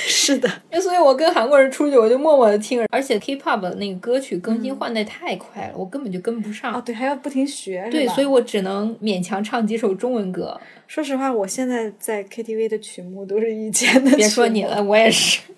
[0.05, 0.49] 是的。
[0.71, 6.73] 那所以我跟韩国人出去，我就默默的听，而且 K-pop 的那个歌曲更新换代太快了，我根本就跟不上。
[6.73, 7.87] 哦对，还要不停学。
[7.91, 10.59] 对，所以我只能勉强唱几首中文歌。
[10.87, 14.15] 说实话，我现在在 KTV 的曲目都是以前的。
[14.15, 15.41] 别说你了，我也是。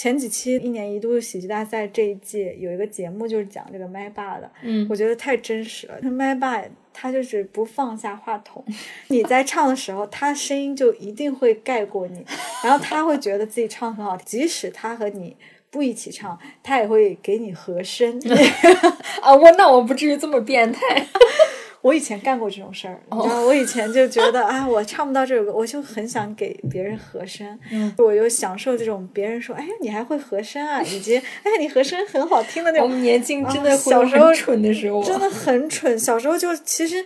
[0.00, 6.00] 前几期一年一度喜剧大赛这一季有一个节目就是讲这个麦霸的，嗯，我觉得太真实了。
[6.10, 6.58] 麦霸
[6.90, 8.64] 他就是不放下话筒，
[9.08, 12.24] 你在唱的时候，他声音就一定会盖过你，
[12.64, 15.36] 然后他会觉得自己唱很好听，即使他和你
[15.68, 18.18] 不一起唱，他也会给你和声。
[19.20, 21.06] 啊，我那我不至于这么变态。
[21.82, 27.58] 我以前干过这种事儿，你知道，我以前就觉得啊，我唱不到这首歌，我就很想给别人和声，
[27.96, 32.86] 我就享受这种别人说，哎，你还会和声啊，以及哎，你和声很好听的那种。
[32.86, 35.98] 我们年轻真的小时候蠢的时候，真的很蠢。
[35.98, 37.02] 小时候就其实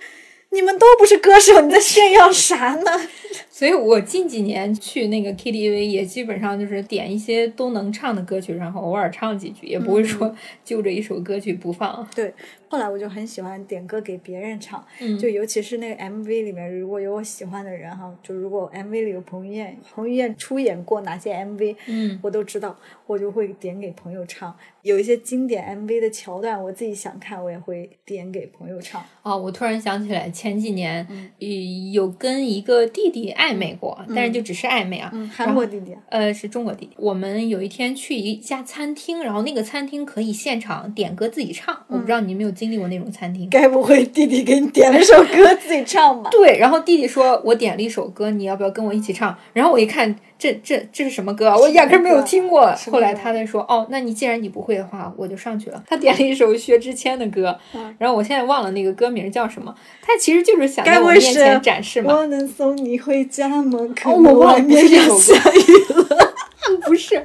[0.50, 2.90] 你们都不是歌手，你在炫耀啥呢？
[3.48, 10.34] 所以我近几年去那个 KTV 也基本上就是点一些都能唱的歌曲，然后偶尔唱几句，也不会说
[10.64, 12.04] 就着一首歌曲不放。
[12.14, 12.34] 对。
[12.74, 14.84] 后来我就很喜欢点歌给别人唱，
[15.16, 24.52] 就尤其是那个 MV 里面，如果有我喜欢的人哈，就如果 MV 里有彭于晏，彭于晏出演过哪些 MV，嗯，我都知道，我就会点给朋友唱。
[24.82, 29.00] 有一些经典 MV 的桥段，我自己想看，我也会点给朋友唱。
[29.22, 31.06] 哦，我突然想起来，前几年
[31.92, 35.10] 有跟一个弟弟弟暧昧过，但是就只是暧昧啊。
[35.14, 35.96] 嗯，韩国弟弟。
[36.08, 36.96] 呃，是中国弟弟。
[36.98, 41.84] 我们有一天去一家餐厅，然后那个餐厅可以现场点歌自己唱。
[41.86, 43.48] 我不知道你有没有经历过那种餐厅？
[43.50, 46.30] 该不会弟弟给你点了首歌自己唱吧？
[46.32, 50.14] 对，然后弟弟说：“我点了一首歌，你要不要跟我一起唱？”然后我一看。
[50.36, 51.56] 这这这是什么歌啊？
[51.56, 52.70] 我压根没有听过。
[52.90, 57.56] 后来他在说：“哦，那你既然你不会的话，我就上去了。”他点了一首薛之谦的歌，
[57.98, 59.72] 然后我现在忘了那个歌名叫什么。
[60.02, 62.12] 他其实就是想在我面前展示嘛。
[62.12, 63.78] 我能送你回家吗？
[63.96, 66.23] 可，我外面要下雨了。
[66.86, 67.22] 不是，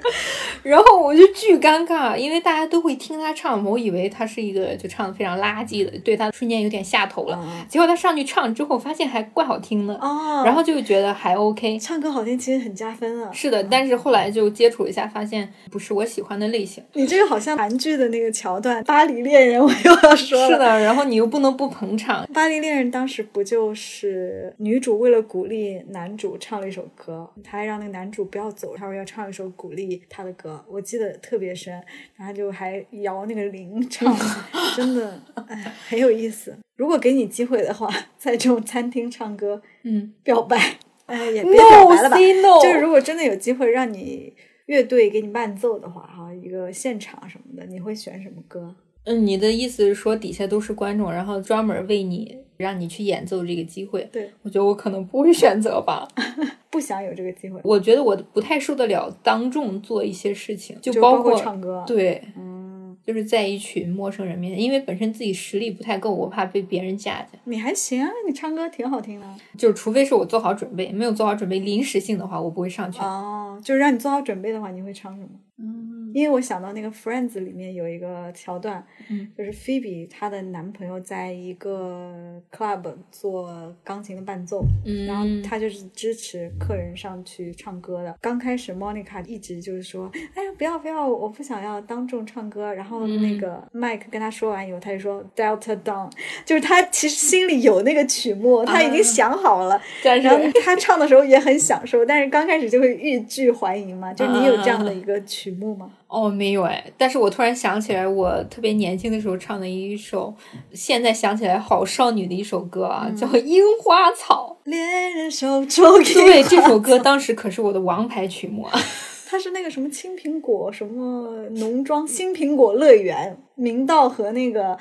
[0.64, 7.40] 然后我就巨尴尬，因为大家都会听他唱，我以为他是一个就唱的非常垃圾的，对他瞬间有点下头了。
[7.68, 11.78] 结果他上去唱之后，发现还怪好听的，哦然后就觉得还 OK。
[11.80, 13.32] 唱歌好听其实很加分啊。
[13.32, 16.84] 是的，但是后来就接触一下，发现不是我喜欢的类型。
[16.94, 20.48] 你这个好像韩剧的那个桥段，《巴黎恋人》，我又要说了。
[20.48, 30.02] 是的，然后你又不能不捧场，《巴黎恋人》当时不就是女主为了鼓励男主唱了一首歌，她还让那个男主不要走，她说要唱一首鼓励。
[30.10, 31.74] 他的歌我记得特别深，
[32.16, 34.16] 然后就还摇那个铃唱，
[34.76, 36.56] 真的哎很有意思。
[36.76, 42.18] 如果给你机会的话， 在这种餐厅唱歌，嗯，表白，哎也别表白了吧，
[42.62, 44.34] 就是如果真的有机会让你
[44.68, 48.76] 乐队给你伴奏的话，哈，一个现场什么的，你会选什么歌？
[49.06, 54.08] 嗯，你的意思是说底下都是观众，然后专门为你让你去演奏这个机会？
[54.12, 56.06] 对，我觉得我可能不会选择吧，
[56.70, 57.60] 不想有这个机会。
[57.64, 61.84] 我觉得我不太受得了当众做一些事情，就包括唱歌。
[61.88, 67.40] 对，嗯，就是在一群陌生人面前，因为本身自己实力不太够，我怕被别人架架。
[67.46, 69.28] 你还行啊，你唱歌挺好听的。
[69.58, 73.00] 就是除非是我做好准备，没有做好准备，临时性的话，我不会上去。
[73.00, 75.30] 哦，就是让你做好准备的话，你会唱什么？
[75.60, 75.89] 嗯。
[76.14, 88.16] 因为我想到那个《Friends》里面有一个桥段，嗯，就是 Phoebe 她的男朋友在一个 club 做钢琴的伴奏，嗯，然后他就是支持客人上去唱歌的。
[88.22, 92.74] 刚开始 Monica 一直就是说，哎呀，不要不要，我不想要当众唱歌。
[92.74, 96.10] 然后那个 Mike 跟他说完以后，他就说 Delta Dawn，
[96.46, 104.14] 就是他其实心里有那个曲目，他已经想好了， 然后他唱的时候也很享受，但是刚开始就会欲拒还迎嘛。
[104.14, 105.92] 就你有这样的一个曲目吗？
[106.10, 110.34] 哦，没有哎，但是我突然想起来，我特别年轻的时候唱的一首，
[110.74, 114.58] 现在想起来好少女的一首歌啊，叫《樱花草》。
[114.70, 118.72] 恋人手中 对，这首歌当时可是我的王牌曲目啊。
[119.30, 124.76] 它是那个什么青苹果什么农庄新苹果乐园，明道和那个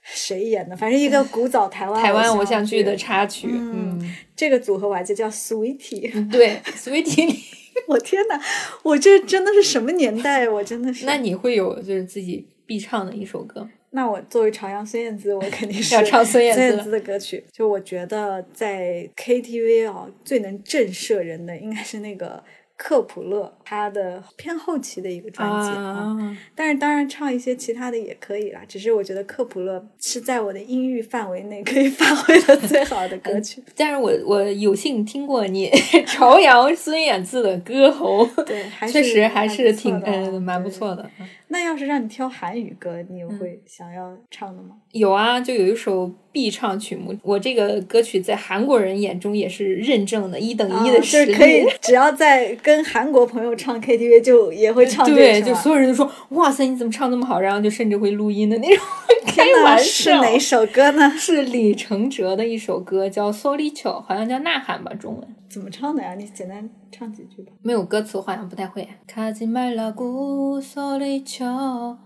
[0.00, 3.48] 谁演的，反正一个古早台湾台湾偶像剧的插曲。
[3.52, 4.00] 嗯，
[4.34, 6.30] 这个组合我还记得叫 Sweetie。
[6.30, 7.36] 对，Sweetie。
[7.88, 8.40] 我天呐，
[8.82, 10.48] 我这真的是什么年代？
[10.48, 11.06] 我真的是。
[11.06, 13.68] 那你会有就是自己必唱的一首歌？
[13.90, 17.44] 那我作为朝阳孙燕姿，我肯定是要唱孙燕姿的歌曲。
[17.52, 22.42] 就我觉得在 KTV 啊，最能震慑人的应该是那个。
[22.84, 26.18] 克普勒他的偏后期的一个专辑啊，
[26.52, 28.60] 但是当然唱一些其他的也可以啦。
[28.66, 33.62] 只是我觉得克普勒是在我的音域范围内可以发挥的 最好的歌曲。
[33.76, 35.70] 但是我我有幸听过你
[36.04, 41.08] 朝阳孙燕姿的歌喉，对还，确实还是挺嗯蛮不错的。
[41.52, 44.70] 那要是让你挑韩语歌，你有会想要唱的吗？
[44.92, 47.14] 有啊，就有一首必唱曲目。
[47.22, 51.34] 我这个歌曲在韩国人眼中也是认证的一等一的实力。
[51.34, 55.04] 可以，只要在跟韩国朋友唱 KTV，就也会唱。
[55.04, 58.84] 对，就所有人都说：“哇塞，你怎么唱那么好？”然后就甚至会录音的那种。
[59.26, 59.84] 开玩笑。
[59.84, 61.12] 是哪首歌呢？
[61.18, 65.28] 是李承哲的一首歌，叫《Solitude》，好像叫《呐喊》吧，中文。
[65.52, 66.14] 怎么唱的呀？
[66.14, 67.52] 你简单唱几句吧。
[67.60, 68.88] 没有歌词，好像不太会。
[69.06, 71.44] 卡吉麦拉古索里丘，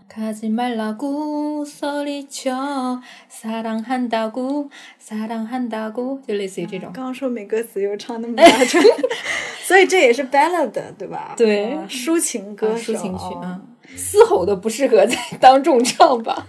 [0.09, 2.51] 卡吉麦拉古索里丘，
[3.29, 6.91] 萨朗汉达古，萨朗汉达古，就类似于这种。
[6.93, 8.83] 刚刚说没歌词，又唱那么大声，
[9.63, 11.35] 所以这也是 ballad 对吧？
[11.37, 13.63] 对，抒情歌，抒情曲啊，
[13.95, 16.49] 嘶吼的不适合在当众唱吧。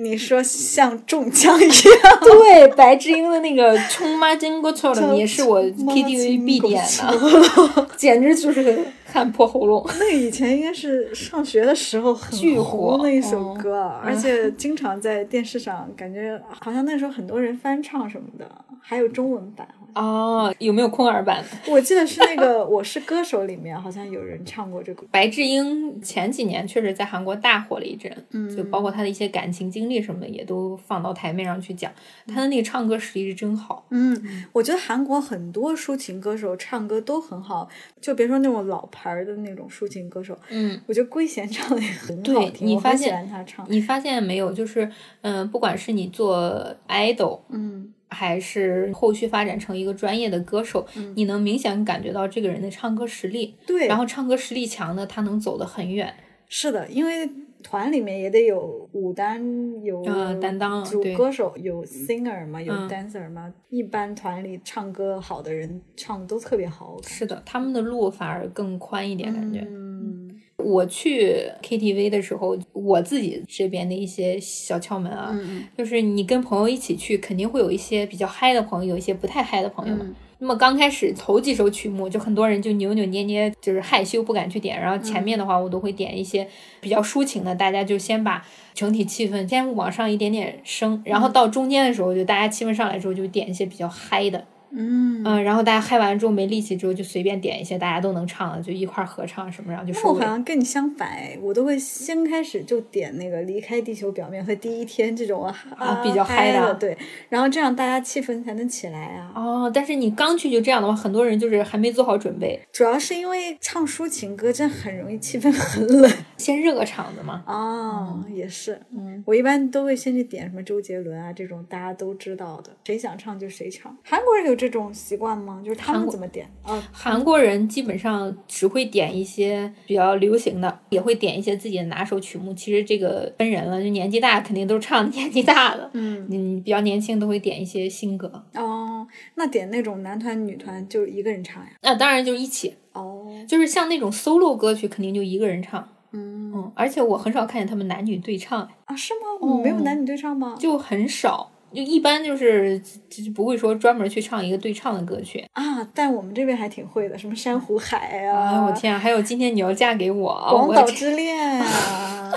[0.00, 9.84] 你说像中枪一样， 对，白智英的那个《冲妈真过错了》也是我 KTV 必点的， 简直就是看破喉咙。
[9.98, 18.46] 那以前应该是上学的时候很火那一首歌，而且经常在电视上，感觉好像那时候很多人翻唱什么的，
[18.80, 19.66] 还有中文版。
[19.94, 21.72] 哦，有没有空耳版的？
[21.72, 25.04] 我记得是那个《我是歌手》里面好像有人唱过这个。
[25.10, 31.90] 白智英前几年确实在韩国大火了一阵，嗯，就包括她的一些感情经历什么的，也都放到台面上去讲。
[32.26, 33.86] 她的那个唱歌实力是真好。
[33.90, 37.68] 嗯，我觉得韩国很多抒情歌手唱歌都很好，
[38.00, 43.64] 就别说那种老牌的那种抒情歌手，嗯，我觉得圭贤唱的也很好听，我很喜欢他唱。
[43.68, 44.52] 你发现没有？
[44.52, 47.92] 就是嗯，不管是你做 idol，嗯。
[48.10, 53.54] 还是后续发展成一个专业的歌手，你能明显感觉到这个人的唱歌实力。
[53.66, 56.14] 对，然后唱歌实力强的，他能走得很远。
[56.48, 57.28] 是的，因为
[57.62, 60.02] 团里面也得有舞担，有
[60.40, 63.52] 担当，主歌手，有 singer 嘛，有 dancer 嘛。
[63.68, 66.96] 一般团里唱歌好的人唱的都特别好。
[67.02, 69.66] 是的，他们的路反而更宽一点，感觉。
[69.68, 75.36] 嗯，我去 KTV 的时候，我自己这边的一些小窍门啊，
[75.76, 80.06] 就是你跟朋友一起去，肯定会有一些比较嗨的朋友，有一些不太嗨的朋友嘛。
[80.40, 84.80] 那么刚开始头几首曲目，就很多人就扭扭捏捏，就是害羞不敢去点。
[84.80, 86.46] 然后前面的话，我都会点一些
[86.80, 91.02] 比较抒情的，大家就先把整体气氛先往上一点点升。
[91.04, 94.44] 然后到中间的时候，就大家气氛上来之后，就点一些比较嗨的。
[94.70, 101.10] 嗯嗯，然后大家嗨完之后没力气之后，就随便点一些大家都能唱的，就一块合唱什么，然后就收我好像跟你相反，
[101.40, 106.96] 我都会先开始就点那个离开地球表面和第一天这种啊比较嗨的，对，
[107.28, 109.32] 然后这样大家气氛才能起来啊。
[109.34, 112.60] 哦，但是你刚去就这样的话，很多人就是还没做好准备。
[112.72, 117.42] 主要是因为唱抒情歌真很容易气氛很冷，先热个场子嘛。
[117.46, 123.96] 哦，也是，嗯，我一般都会先去点什么周杰伦啊这种大家都知道的，谁想唱就谁唱。
[124.04, 125.62] 韩国人有这种习惯吗？
[125.64, 126.82] 就是他们怎么点啊？
[126.92, 132.52] 韩国人基本上只会点一些比较流行的， 也会点一些自己的拿手曲目。
[132.52, 138.44] 其实这个分人了，就年纪大肯定都是唱 年纪大的，嗯嗯，比较年轻都会点一些新歌。
[138.54, 139.06] 哦，
[139.36, 141.70] 那点那种男团女团就一个人唱呀？
[141.82, 142.74] 那当然就一起。
[142.92, 145.88] 哦，就是像那种 solo 歌曲，肯定就一个人唱。
[146.10, 148.68] 嗯嗯，而且我很少看见他们男女对唱。
[148.86, 148.96] 啊？
[148.96, 149.46] 是吗？
[149.46, 150.56] 我没有男女对唱吗？
[150.58, 151.52] 就很少。
[151.72, 162.32] 就一般就是就不会说专门去唱一个对唱的歌曲啊，但我们这边还挺会的，什么珊瑚海啊，哎我天啊，还有今天你要嫁给我，广岛之恋啊，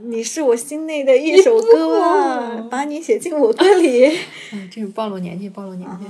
[0.04, 4.06] 你是我心内的一首歌啊，把你写进我歌里，
[4.52, 6.04] 嗯，这是暴露年纪，暴露年纪。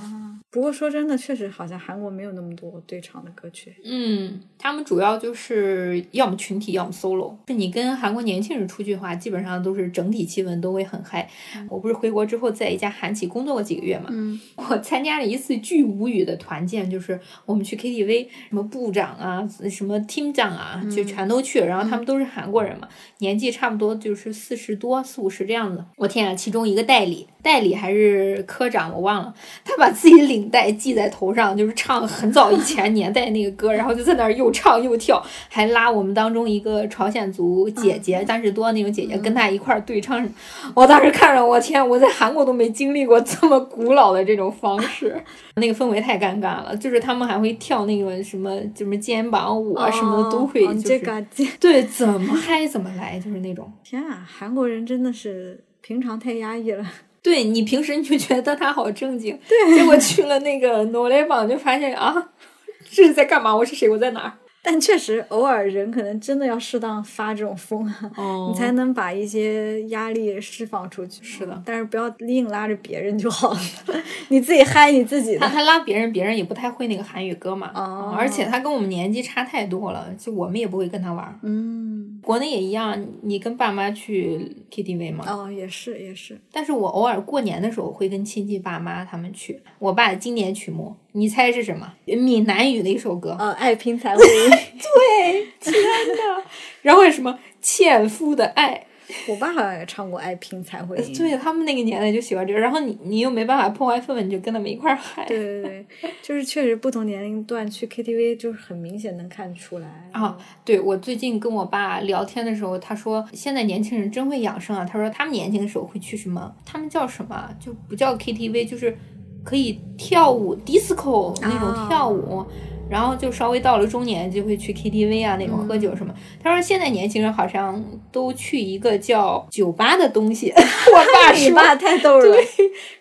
[0.53, 3.73] 不过说真的，确实好像韩国没有那么多对唱的歌曲。
[3.85, 7.33] 嗯，他们主要就是要么群体，要么 solo。
[7.47, 11.31] 是你跟韩国年轻人出去的话，基本上都是整体气氛都会很嗨。
[11.69, 21.61] 我不是回国之后在一家韩企工作过几个月嘛，嗯，我参加了一次巨无语的团建，就是我们去 KTV，什么部长啊，什么 team 长啊，就全都去。
[21.61, 22.89] 然后他们都是韩国人嘛，
[23.19, 25.85] 年纪差不多就是四十多、四五十这样子。
[25.95, 29.33] 我天啊，其中一个代理，代理还是科长，我忘了，
[29.65, 30.40] 他把自己领。
[30.41, 40.27] 领带系在头上，就是唱很早以前 年代那个歌，然后就在那儿又唱又跳，还拉我们当中一个朝鲜族姐姐，三十多那种姐姐跟他一块儿对唱。
[40.75, 45.15] 我当时看着，我天，我在韩国都没经历过这么古老的这种方式，
[45.57, 46.77] 那个氛围太尴尬了。
[46.77, 53.71] 就是他们还会跳那个什么，什么肩膀舞啊什么的都会，就是对怎么嗨怎么来，就是那种。
[53.85, 56.85] 天啊，韩国人真的是平常太压抑了。
[57.23, 62.31] 对你平时你就觉得他好正经，对，结果去了那个诺雷榜就发现啊，
[62.91, 63.55] 这是在干嘛？
[63.55, 63.89] 我是谁？
[63.89, 64.33] 我在哪儿？
[64.63, 67.85] 但确实，偶尔人可能真的要适当发这种疯，
[68.17, 71.25] 哦、你才能把一些压力释放出去。
[71.25, 73.61] 是的，但是不要硬拉着别人就好了，
[74.29, 75.41] 你自己嗨你自己的。
[75.41, 77.71] 他他拉别人，别人也不太会那个韩语歌嘛。
[77.75, 78.15] 哦。
[78.17, 81.39] 而且他跟我们年纪差太多了，就我们也不会跟他玩。
[81.43, 82.21] 嗯。
[82.23, 85.25] 国内也一样，你跟爸妈去 KTV 吗？
[85.27, 86.39] 哦，也是也是。
[86.53, 89.63] 但是我偶尔过年的时候会跟亲戚爸妈他们去。
[89.79, 91.93] 我爸的经典曲目，你猜是什么？
[92.05, 93.37] 闽南语的一首歌。
[93.39, 94.51] 嗯，爱拼才会赢。
[94.79, 96.43] 对，天呐，
[96.83, 98.87] 然后什么纤夫的爱，
[99.29, 101.15] 我爸好像也唱过《爱拼才会赢》。
[101.19, 105.25] 对他们那个年代就喜欢这个，然后你你又没办法破坏氛围，你就跟他们一块儿嗨。
[105.27, 105.87] 对对对，
[106.23, 110.37] 就是确实不同年龄段去 KTV 就是很明显能看出来啊。
[110.65, 114.85] 对我最近跟我爸聊天的时候，他说现在年轻人真会养生啊。
[114.85, 116.55] 他说他们年轻的时候会去什么？
[116.65, 117.51] 他们叫什么？
[117.61, 118.97] 就不叫 KTV，就是
[119.45, 122.39] 可以跳舞 disco 那种跳舞。
[122.39, 122.47] 啊
[122.91, 126.13] 然后就稍微到了中年，就会去 KTV 啊那种喝酒什么。
[126.43, 127.81] 他说现在年轻人好像
[128.11, 130.51] 都去一个叫酒吧的东西。
[130.51, 132.25] 我爸你爸太逗了。
[132.27, 132.45] 对，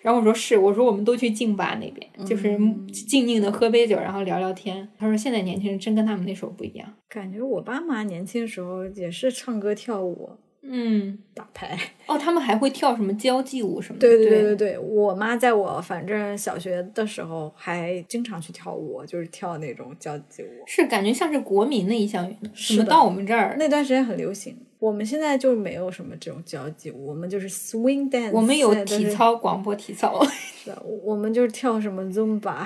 [0.04, 2.56] 然后我说是，我说我们都去静吧那边，就是
[2.92, 4.88] 静静的喝杯酒，然后聊聊天。
[5.00, 6.88] 他说现在年轻人真跟他们那时候不一样。
[7.10, 10.30] 感觉我爸妈年轻时候也是唱歌跳舞。
[10.62, 14.08] 嗯，打牌 哦，他们还会跳什么交际舞什么的。
[14.08, 20.48] 对对对对对，我妈在我反正小学的时候还经常去跳舞，就是跳那种交际舞。
[20.68, 22.52] 是感觉像是国民的一项运动。
[22.54, 28.32] 什么到我们这儿那段时间很流行，我们现在就没有什么这种交际舞，我们就是 swing dance。
[28.32, 30.22] 我们有体操，广播体操。
[30.28, 32.66] 是的，我们就是跳什么 zumba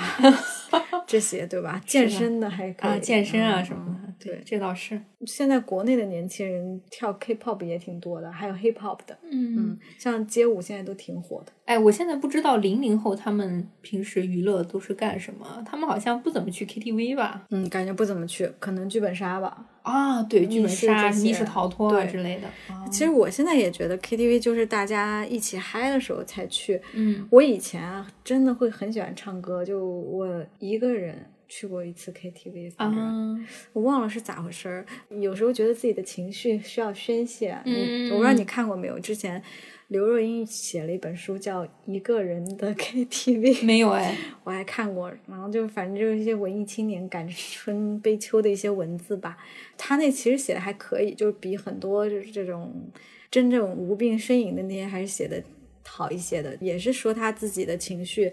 [1.05, 1.79] 这些，对吧？
[1.85, 4.13] 健身的还可以啊，健身啊什么的。
[4.19, 4.99] 对，这倒是。
[5.25, 9.17] 现在国内的年轻人跳 K-pop 也挺多的，还有 hip hop 的。
[9.31, 11.51] 嗯嗯，像街舞现在都挺火的。
[11.65, 17.45] 哎，我现在不知道零零后他们平时娱乐都是干什么，他们好像不怎么去 KTV 吧？
[17.51, 19.65] 嗯，感觉不怎么去，可能剧本杀吧。
[19.83, 22.47] 啊，对，剧本杀、密室逃脱之类的。
[22.73, 26.79] 啊其实我现在也觉得 KTV 就是大家一起嗨的时候才去。
[26.93, 32.73] 嗯，我以前啊，真的会很喜欢唱歌，就我一个人去过一次 KTV，
[33.73, 34.85] 我忘了是咋回事儿。
[35.09, 37.51] 有时候觉得自己的情绪需要宣泄。
[38.11, 38.97] 我不知道你看过没有？
[38.99, 39.41] 之前
[39.89, 44.17] 刘若英写了一本书叫《一个人的 KTV》， 没有哎。
[44.43, 49.37] 我还看过，然后就反正就是一些文艺青年感春悲秋的一些文字吧。
[49.77, 52.73] 他那其实写的还可以，就是比很多就是这种
[53.29, 55.43] 真正无病呻吟的那些还是写的
[55.85, 56.57] 好一些的。
[56.59, 58.31] 也是说他自己的情绪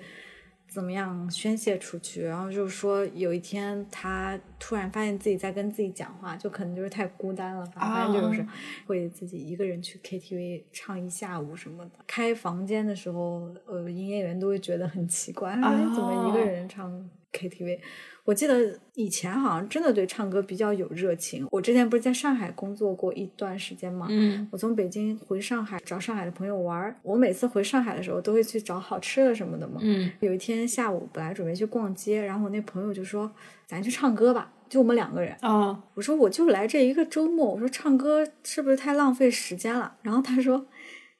[0.70, 8.46] 怎么样宣泄出去，然后就是说有一天他突然发现自己在跟自己讲话，就可能就是太孤单了，反正就是
[8.86, 11.90] 会自己一个人去 KTV 唱一下午什么的。
[12.06, 17.78] 开房间的时候，呃，营业员都会觉得很奇怪，哎，怎么一个人唱 KTV？
[18.24, 21.46] 我记得以前好像真的对唱歌比较有热情。
[21.50, 26.94] 我之前不是在上海工作过一段时间嘛，嗯我从北京回上海找上海的朋友玩儿。
[27.02, 29.80] 我每次回上海的时候都会去找好吃的什么的嘛。
[29.82, 33.30] 嗯有一天下午本来准备去逛街，然后我那朋友就说
[33.66, 35.34] ：“咱去唱歌吧。”就我们两个人。
[35.40, 40.66] 啊，我说：“我就来这一个周末，我说唱歌是不是太浪费时间了？”然后他说：“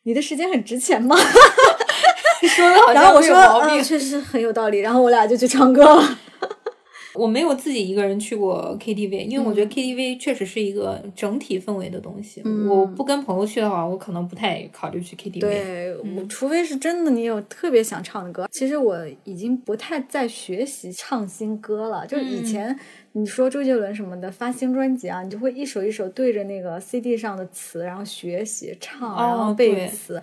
[0.05, 1.17] 你的时间很值钱吗？”
[2.49, 3.83] 说的好然后我说：“像没有毛嗯，病。
[3.85, 6.19] 确实很有道理。”然后我俩就去唱歌了。
[7.13, 12.41] 我没有自己一个人去过 KTV，因为我觉得 KTV 确实是一个整体氛围的东西。
[12.69, 15.41] 我不跟朋友去的话，我可能不太考虑去 KTV。
[15.41, 18.47] 对，我除非是真的你有特别想唱的歌。
[18.53, 22.79] 其实我已经不太在学习唱新歌了，就是以前
[23.13, 30.23] 你说周杰伦什么的发新专辑啊，你就会一首一首对着那个 CD 上的词，然后学习唱，然后哦背对词。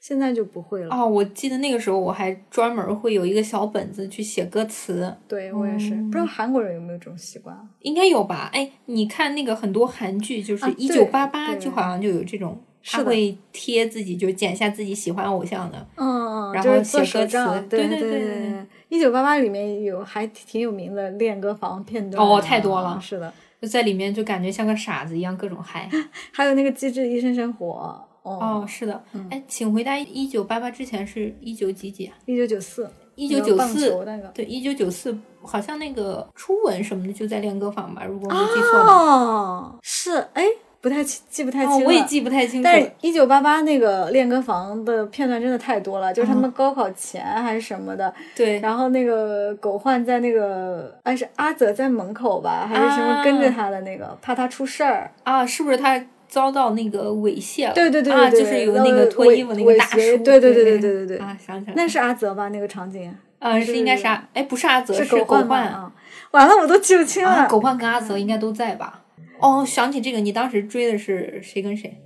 [0.00, 0.94] 现在就不会了。
[0.94, 7.62] 哦，我记得那个时候我还专门会有一个小本子去写歌词，对我也是，不知道韩国人有没有这种习惯啊？
[7.80, 8.50] 应该有吧？
[8.52, 15.86] 哎，你看那个很多韩剧，就是啊一九八八，就好像就有这种，他是会贴自己，就剪下自己喜欢偶像的。
[15.96, 18.66] 嗯，然后写歌词对对对。
[18.88, 23.30] 一九八八里面有还挺有名的练歌房片段哦啊太多了是的，
[23.60, 25.90] 就在里面就感觉像个傻子一样，各种嗨。
[26.32, 32.14] 还有那个《机智医生生活》哦，哦，是的，哎，请回答一九八八之前是一九几几啊？
[32.26, 33.90] 一九九四，一九九四。
[34.34, 38.92] 对，一九九四，好像那个初吻什么的就在练歌房吧，如果我没记错的话。
[38.92, 40.44] 哦，是哎，
[40.80, 42.64] 不太记记不太清哦，我也记不太清楚。
[42.64, 55.10] 但是，一九八八那个练歌房的片段真的太多了，就是他嗯们高考前还是什么的，对，然后那个狗焕在那个，哎是阿泽在门口吧，还是什么啊跟着他的那个，怕他出事儿。
[55.24, 62.48] 啊，是不是他遭到那个猥亵了，对对对啊，就是有那个脱衣服那个大叔，对对对对对对，啊，想起来，那是阿泽吧？
[62.48, 65.92] 那个场景啊，是应该是阿，哎，不是阿泽，是狗焕啊，
[66.32, 67.46] 完了，我都记不清了。
[67.48, 69.02] 狗焕跟阿泽应该都在吧？
[69.40, 72.00] 哦，想起这个，你当时追的是谁跟谁？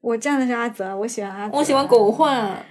[0.00, 2.64] 我站的是阿泽，我喜欢阿，我喜欢狗焕。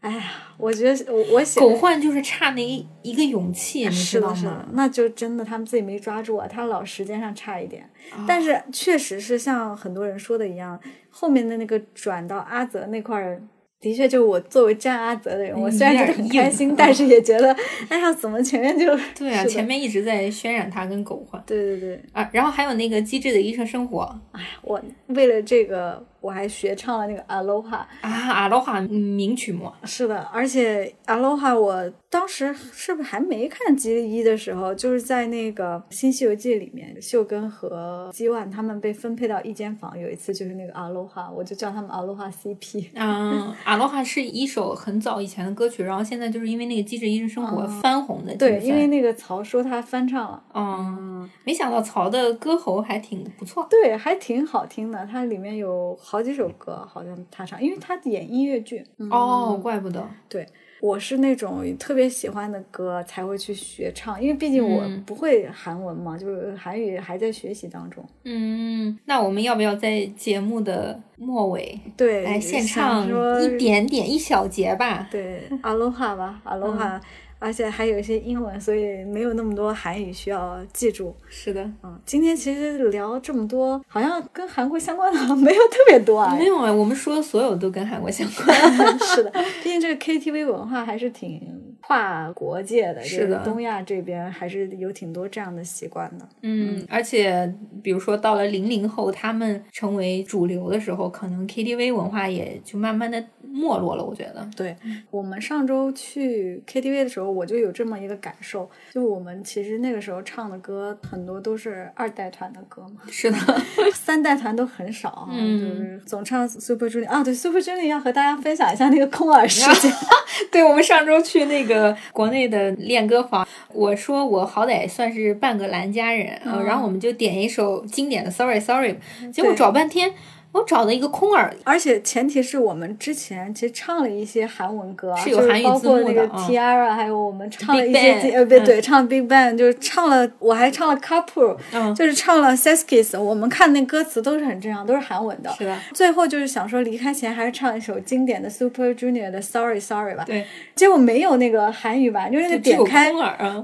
[0.00, 7.82] 哎呀，我觉得我我喜狗焕就是差那一一个勇气，你是的，是的知道吗？，那就真的他们自己没抓住啊，他老时间上差一点。
[8.12, 10.80] 啊但是确实是像很多人说的一样，
[11.10, 13.42] 后面的那个转到阿泽那块儿，
[13.78, 17.54] 的确就我作为站阿泽的人，我嗯虽然很开心，但是也觉得，
[17.90, 27.84] 哎呀，怎么前面就对啊，前面一直在渲染他跟狗焕对对对，啊，然后还有那个机智的医生生活哎我为了这个我还学唱了那个 Aloha。
[28.00, 42.90] 啊，，Aloha 名曲目是的，而且 Aloha 我当时是不是还没看吉利一的时候，就是在那个《新西游记》里面，秀根和基万他们被分配到一间房，有一次就是那个 Aloha，我就叫他们 Aloha CP。
[42.94, 48.32] 嗯，，Aloha 是一首很早以前的歌曲，然后现在就是因为那个《机智医生生活》翻红的。
[48.34, 53.66] 嗯对，因为那个曹说他翻唱了，嗯，没想到曹的歌喉还挺不错。
[53.70, 55.06] 对，还挺好听的。
[55.10, 58.84] 它里面有好几首歌，好像他唱，因为他演音乐剧。
[58.98, 60.04] 嗯哦，怪不得。
[60.28, 60.44] 对，
[60.80, 68.04] 我是那种特别喜欢的歌才会去学唱，因为毕竟我嗯不会韩文嘛，就是韩语还在学习当中。
[68.24, 73.06] 嗯，那我们要不要在节目的末尾对，来献唱
[73.44, 75.06] 一点点一小节吧？
[75.12, 77.00] 对，Aloha 吧，Aloha，、
[77.40, 81.12] 而且还有一些英文，所以没有那么多韩语需要记住。
[81.28, 86.36] 是的，嗯，今天其实聊这么多，好像跟韩国相关的好 像没有特别多啊。
[86.36, 88.56] 没有啊，我们说所有都跟韩国相关。
[89.00, 89.32] 是的，
[89.62, 91.40] 毕竟这个 KTV 文化还是挺
[91.80, 96.28] 跨国界的，是的东亚这边还是有挺多这样的习惯的。
[96.42, 104.04] 嗯，而且比如说到了零零后，他们成为主流的时候，可能 KTV 文化也就慢慢的没落了。
[104.04, 104.76] 我觉得，对
[105.10, 113.36] 我们上周去 KTV 的时候，我就有这么一个感受，就我们其实那个时候唱的歌很多都是二代团的歌嘛，是的，
[113.92, 119.90] 三代团都很少啊，嗯就是总唱 Super Junior 啊，对 Super Junior 要和大家分享一下那个空耳事件。
[120.50, 128.96] 对我们上周去那个国内的练歌房，我说我好歹算是半个蓝家人，然后我们就点一首经典的 Sorry Sorry，
[129.32, 130.12] 结果找半天，
[130.52, 145.50] 我找了一个空耳，而且前提是我们之前其实唱了一些韩文歌啊，是有就是韩语字包括那个幕的嗯 Tiara，、还有我们唱了一些呃，对嗯对，唱 Big Bang，就是唱了，我还唱了 Couple，、嗯，就是唱了 Seskis，我们看那歌词都是很正常，都是韩文的。
[145.52, 150.44] 是的，最后就是想说离开前还是唱一首经典的 Super Junior 的 Sorry Sorry 吧，对，
[150.74, 153.12] 结果没有那个韩语版，就是那个点开。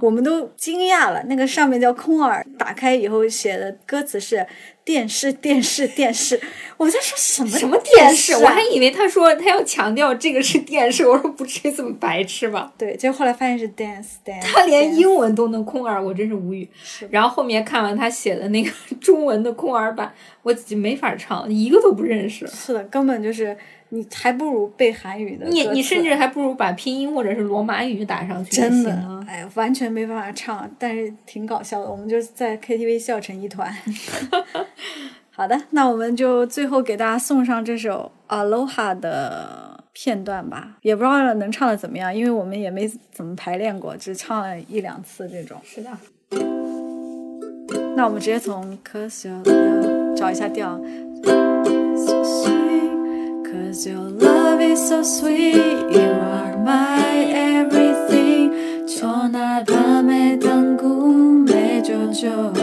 [0.00, 4.46] 我们都惊讶了，那个上面叫空耳，打开以后写的歌词是
[4.86, 6.40] 电视电视电视，
[6.76, 8.34] 我在说什么什么电电视？
[8.34, 12.72] 啊我还以为他说他要强调这个是电视，我说不至于这么白痴吧？
[12.78, 16.68] 对，结果后来发现是 dance dance，他连英文都能空耳，我真是无语。
[17.10, 18.70] 然后后面看完他写的那个
[19.06, 22.44] 中文的空耳版，我没法唱，一个都不认识。
[22.48, 23.56] 是的，根本就是
[23.90, 25.46] 你还不如背韩语的。
[25.46, 28.90] 你你甚至还不如把拼音或者是罗马语打上去真的
[29.28, 31.88] 哎呀，完全没办法唱，但是挺搞笑的。
[31.88, 33.72] 我们就是在 KTV 笑成一团。
[35.30, 45.60] 好的，那我们就最后给大家送上这首《Aloha》的片段吧，也不知道能唱的怎么样，因为我们也没怎么排练过，只唱了一两次这种。
[45.62, 45.90] 是的，
[47.95, 50.79] 那我们直接从 Cause your love 找一下调。
[51.23, 55.55] So sweet, cause your love is so sweet,
[55.91, 58.51] you are my everything.
[58.87, 62.53] 전날 밤에 단 꿈해줘줘.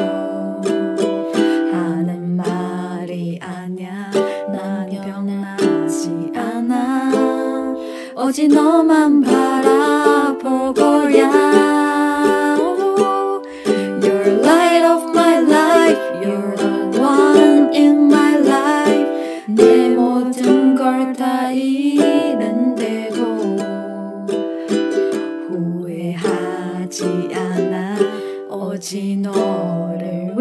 [1.72, 4.10] 하는 말이 아냐,
[4.52, 7.76] 난 변하지 않아.
[8.16, 10.78] 오직 너만 바라보고야.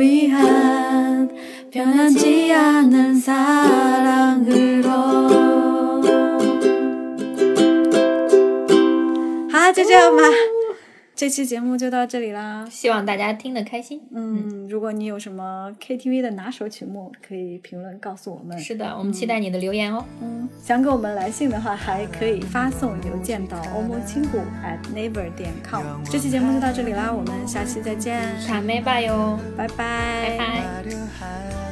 [0.02, 1.30] 위한
[1.70, 4.90] 변하지 않는 사랑으로.
[9.52, 10.51] 하주지 엄마.
[11.22, 12.66] 这期节目就到这里啦。
[12.68, 14.00] 希望大家听得开心。
[14.12, 18.58] 嗯，如果你有什么 KTV 的拿手曲目，可以评论告诉我们。
[18.58, 20.04] 是的，我们期待你的留言哦。
[20.20, 26.02] 嗯，想给我们来信的话，还可以发送邮件到欧盟亲谷 at naver 点 com。
[26.10, 31.61] 这期节目就到这里啦，我们下期再见，卡梅吧哟，拜拜，拜拜。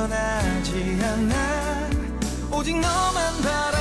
[0.00, 1.90] 변하지 않아.
[2.50, 3.79] 오직 너만 바라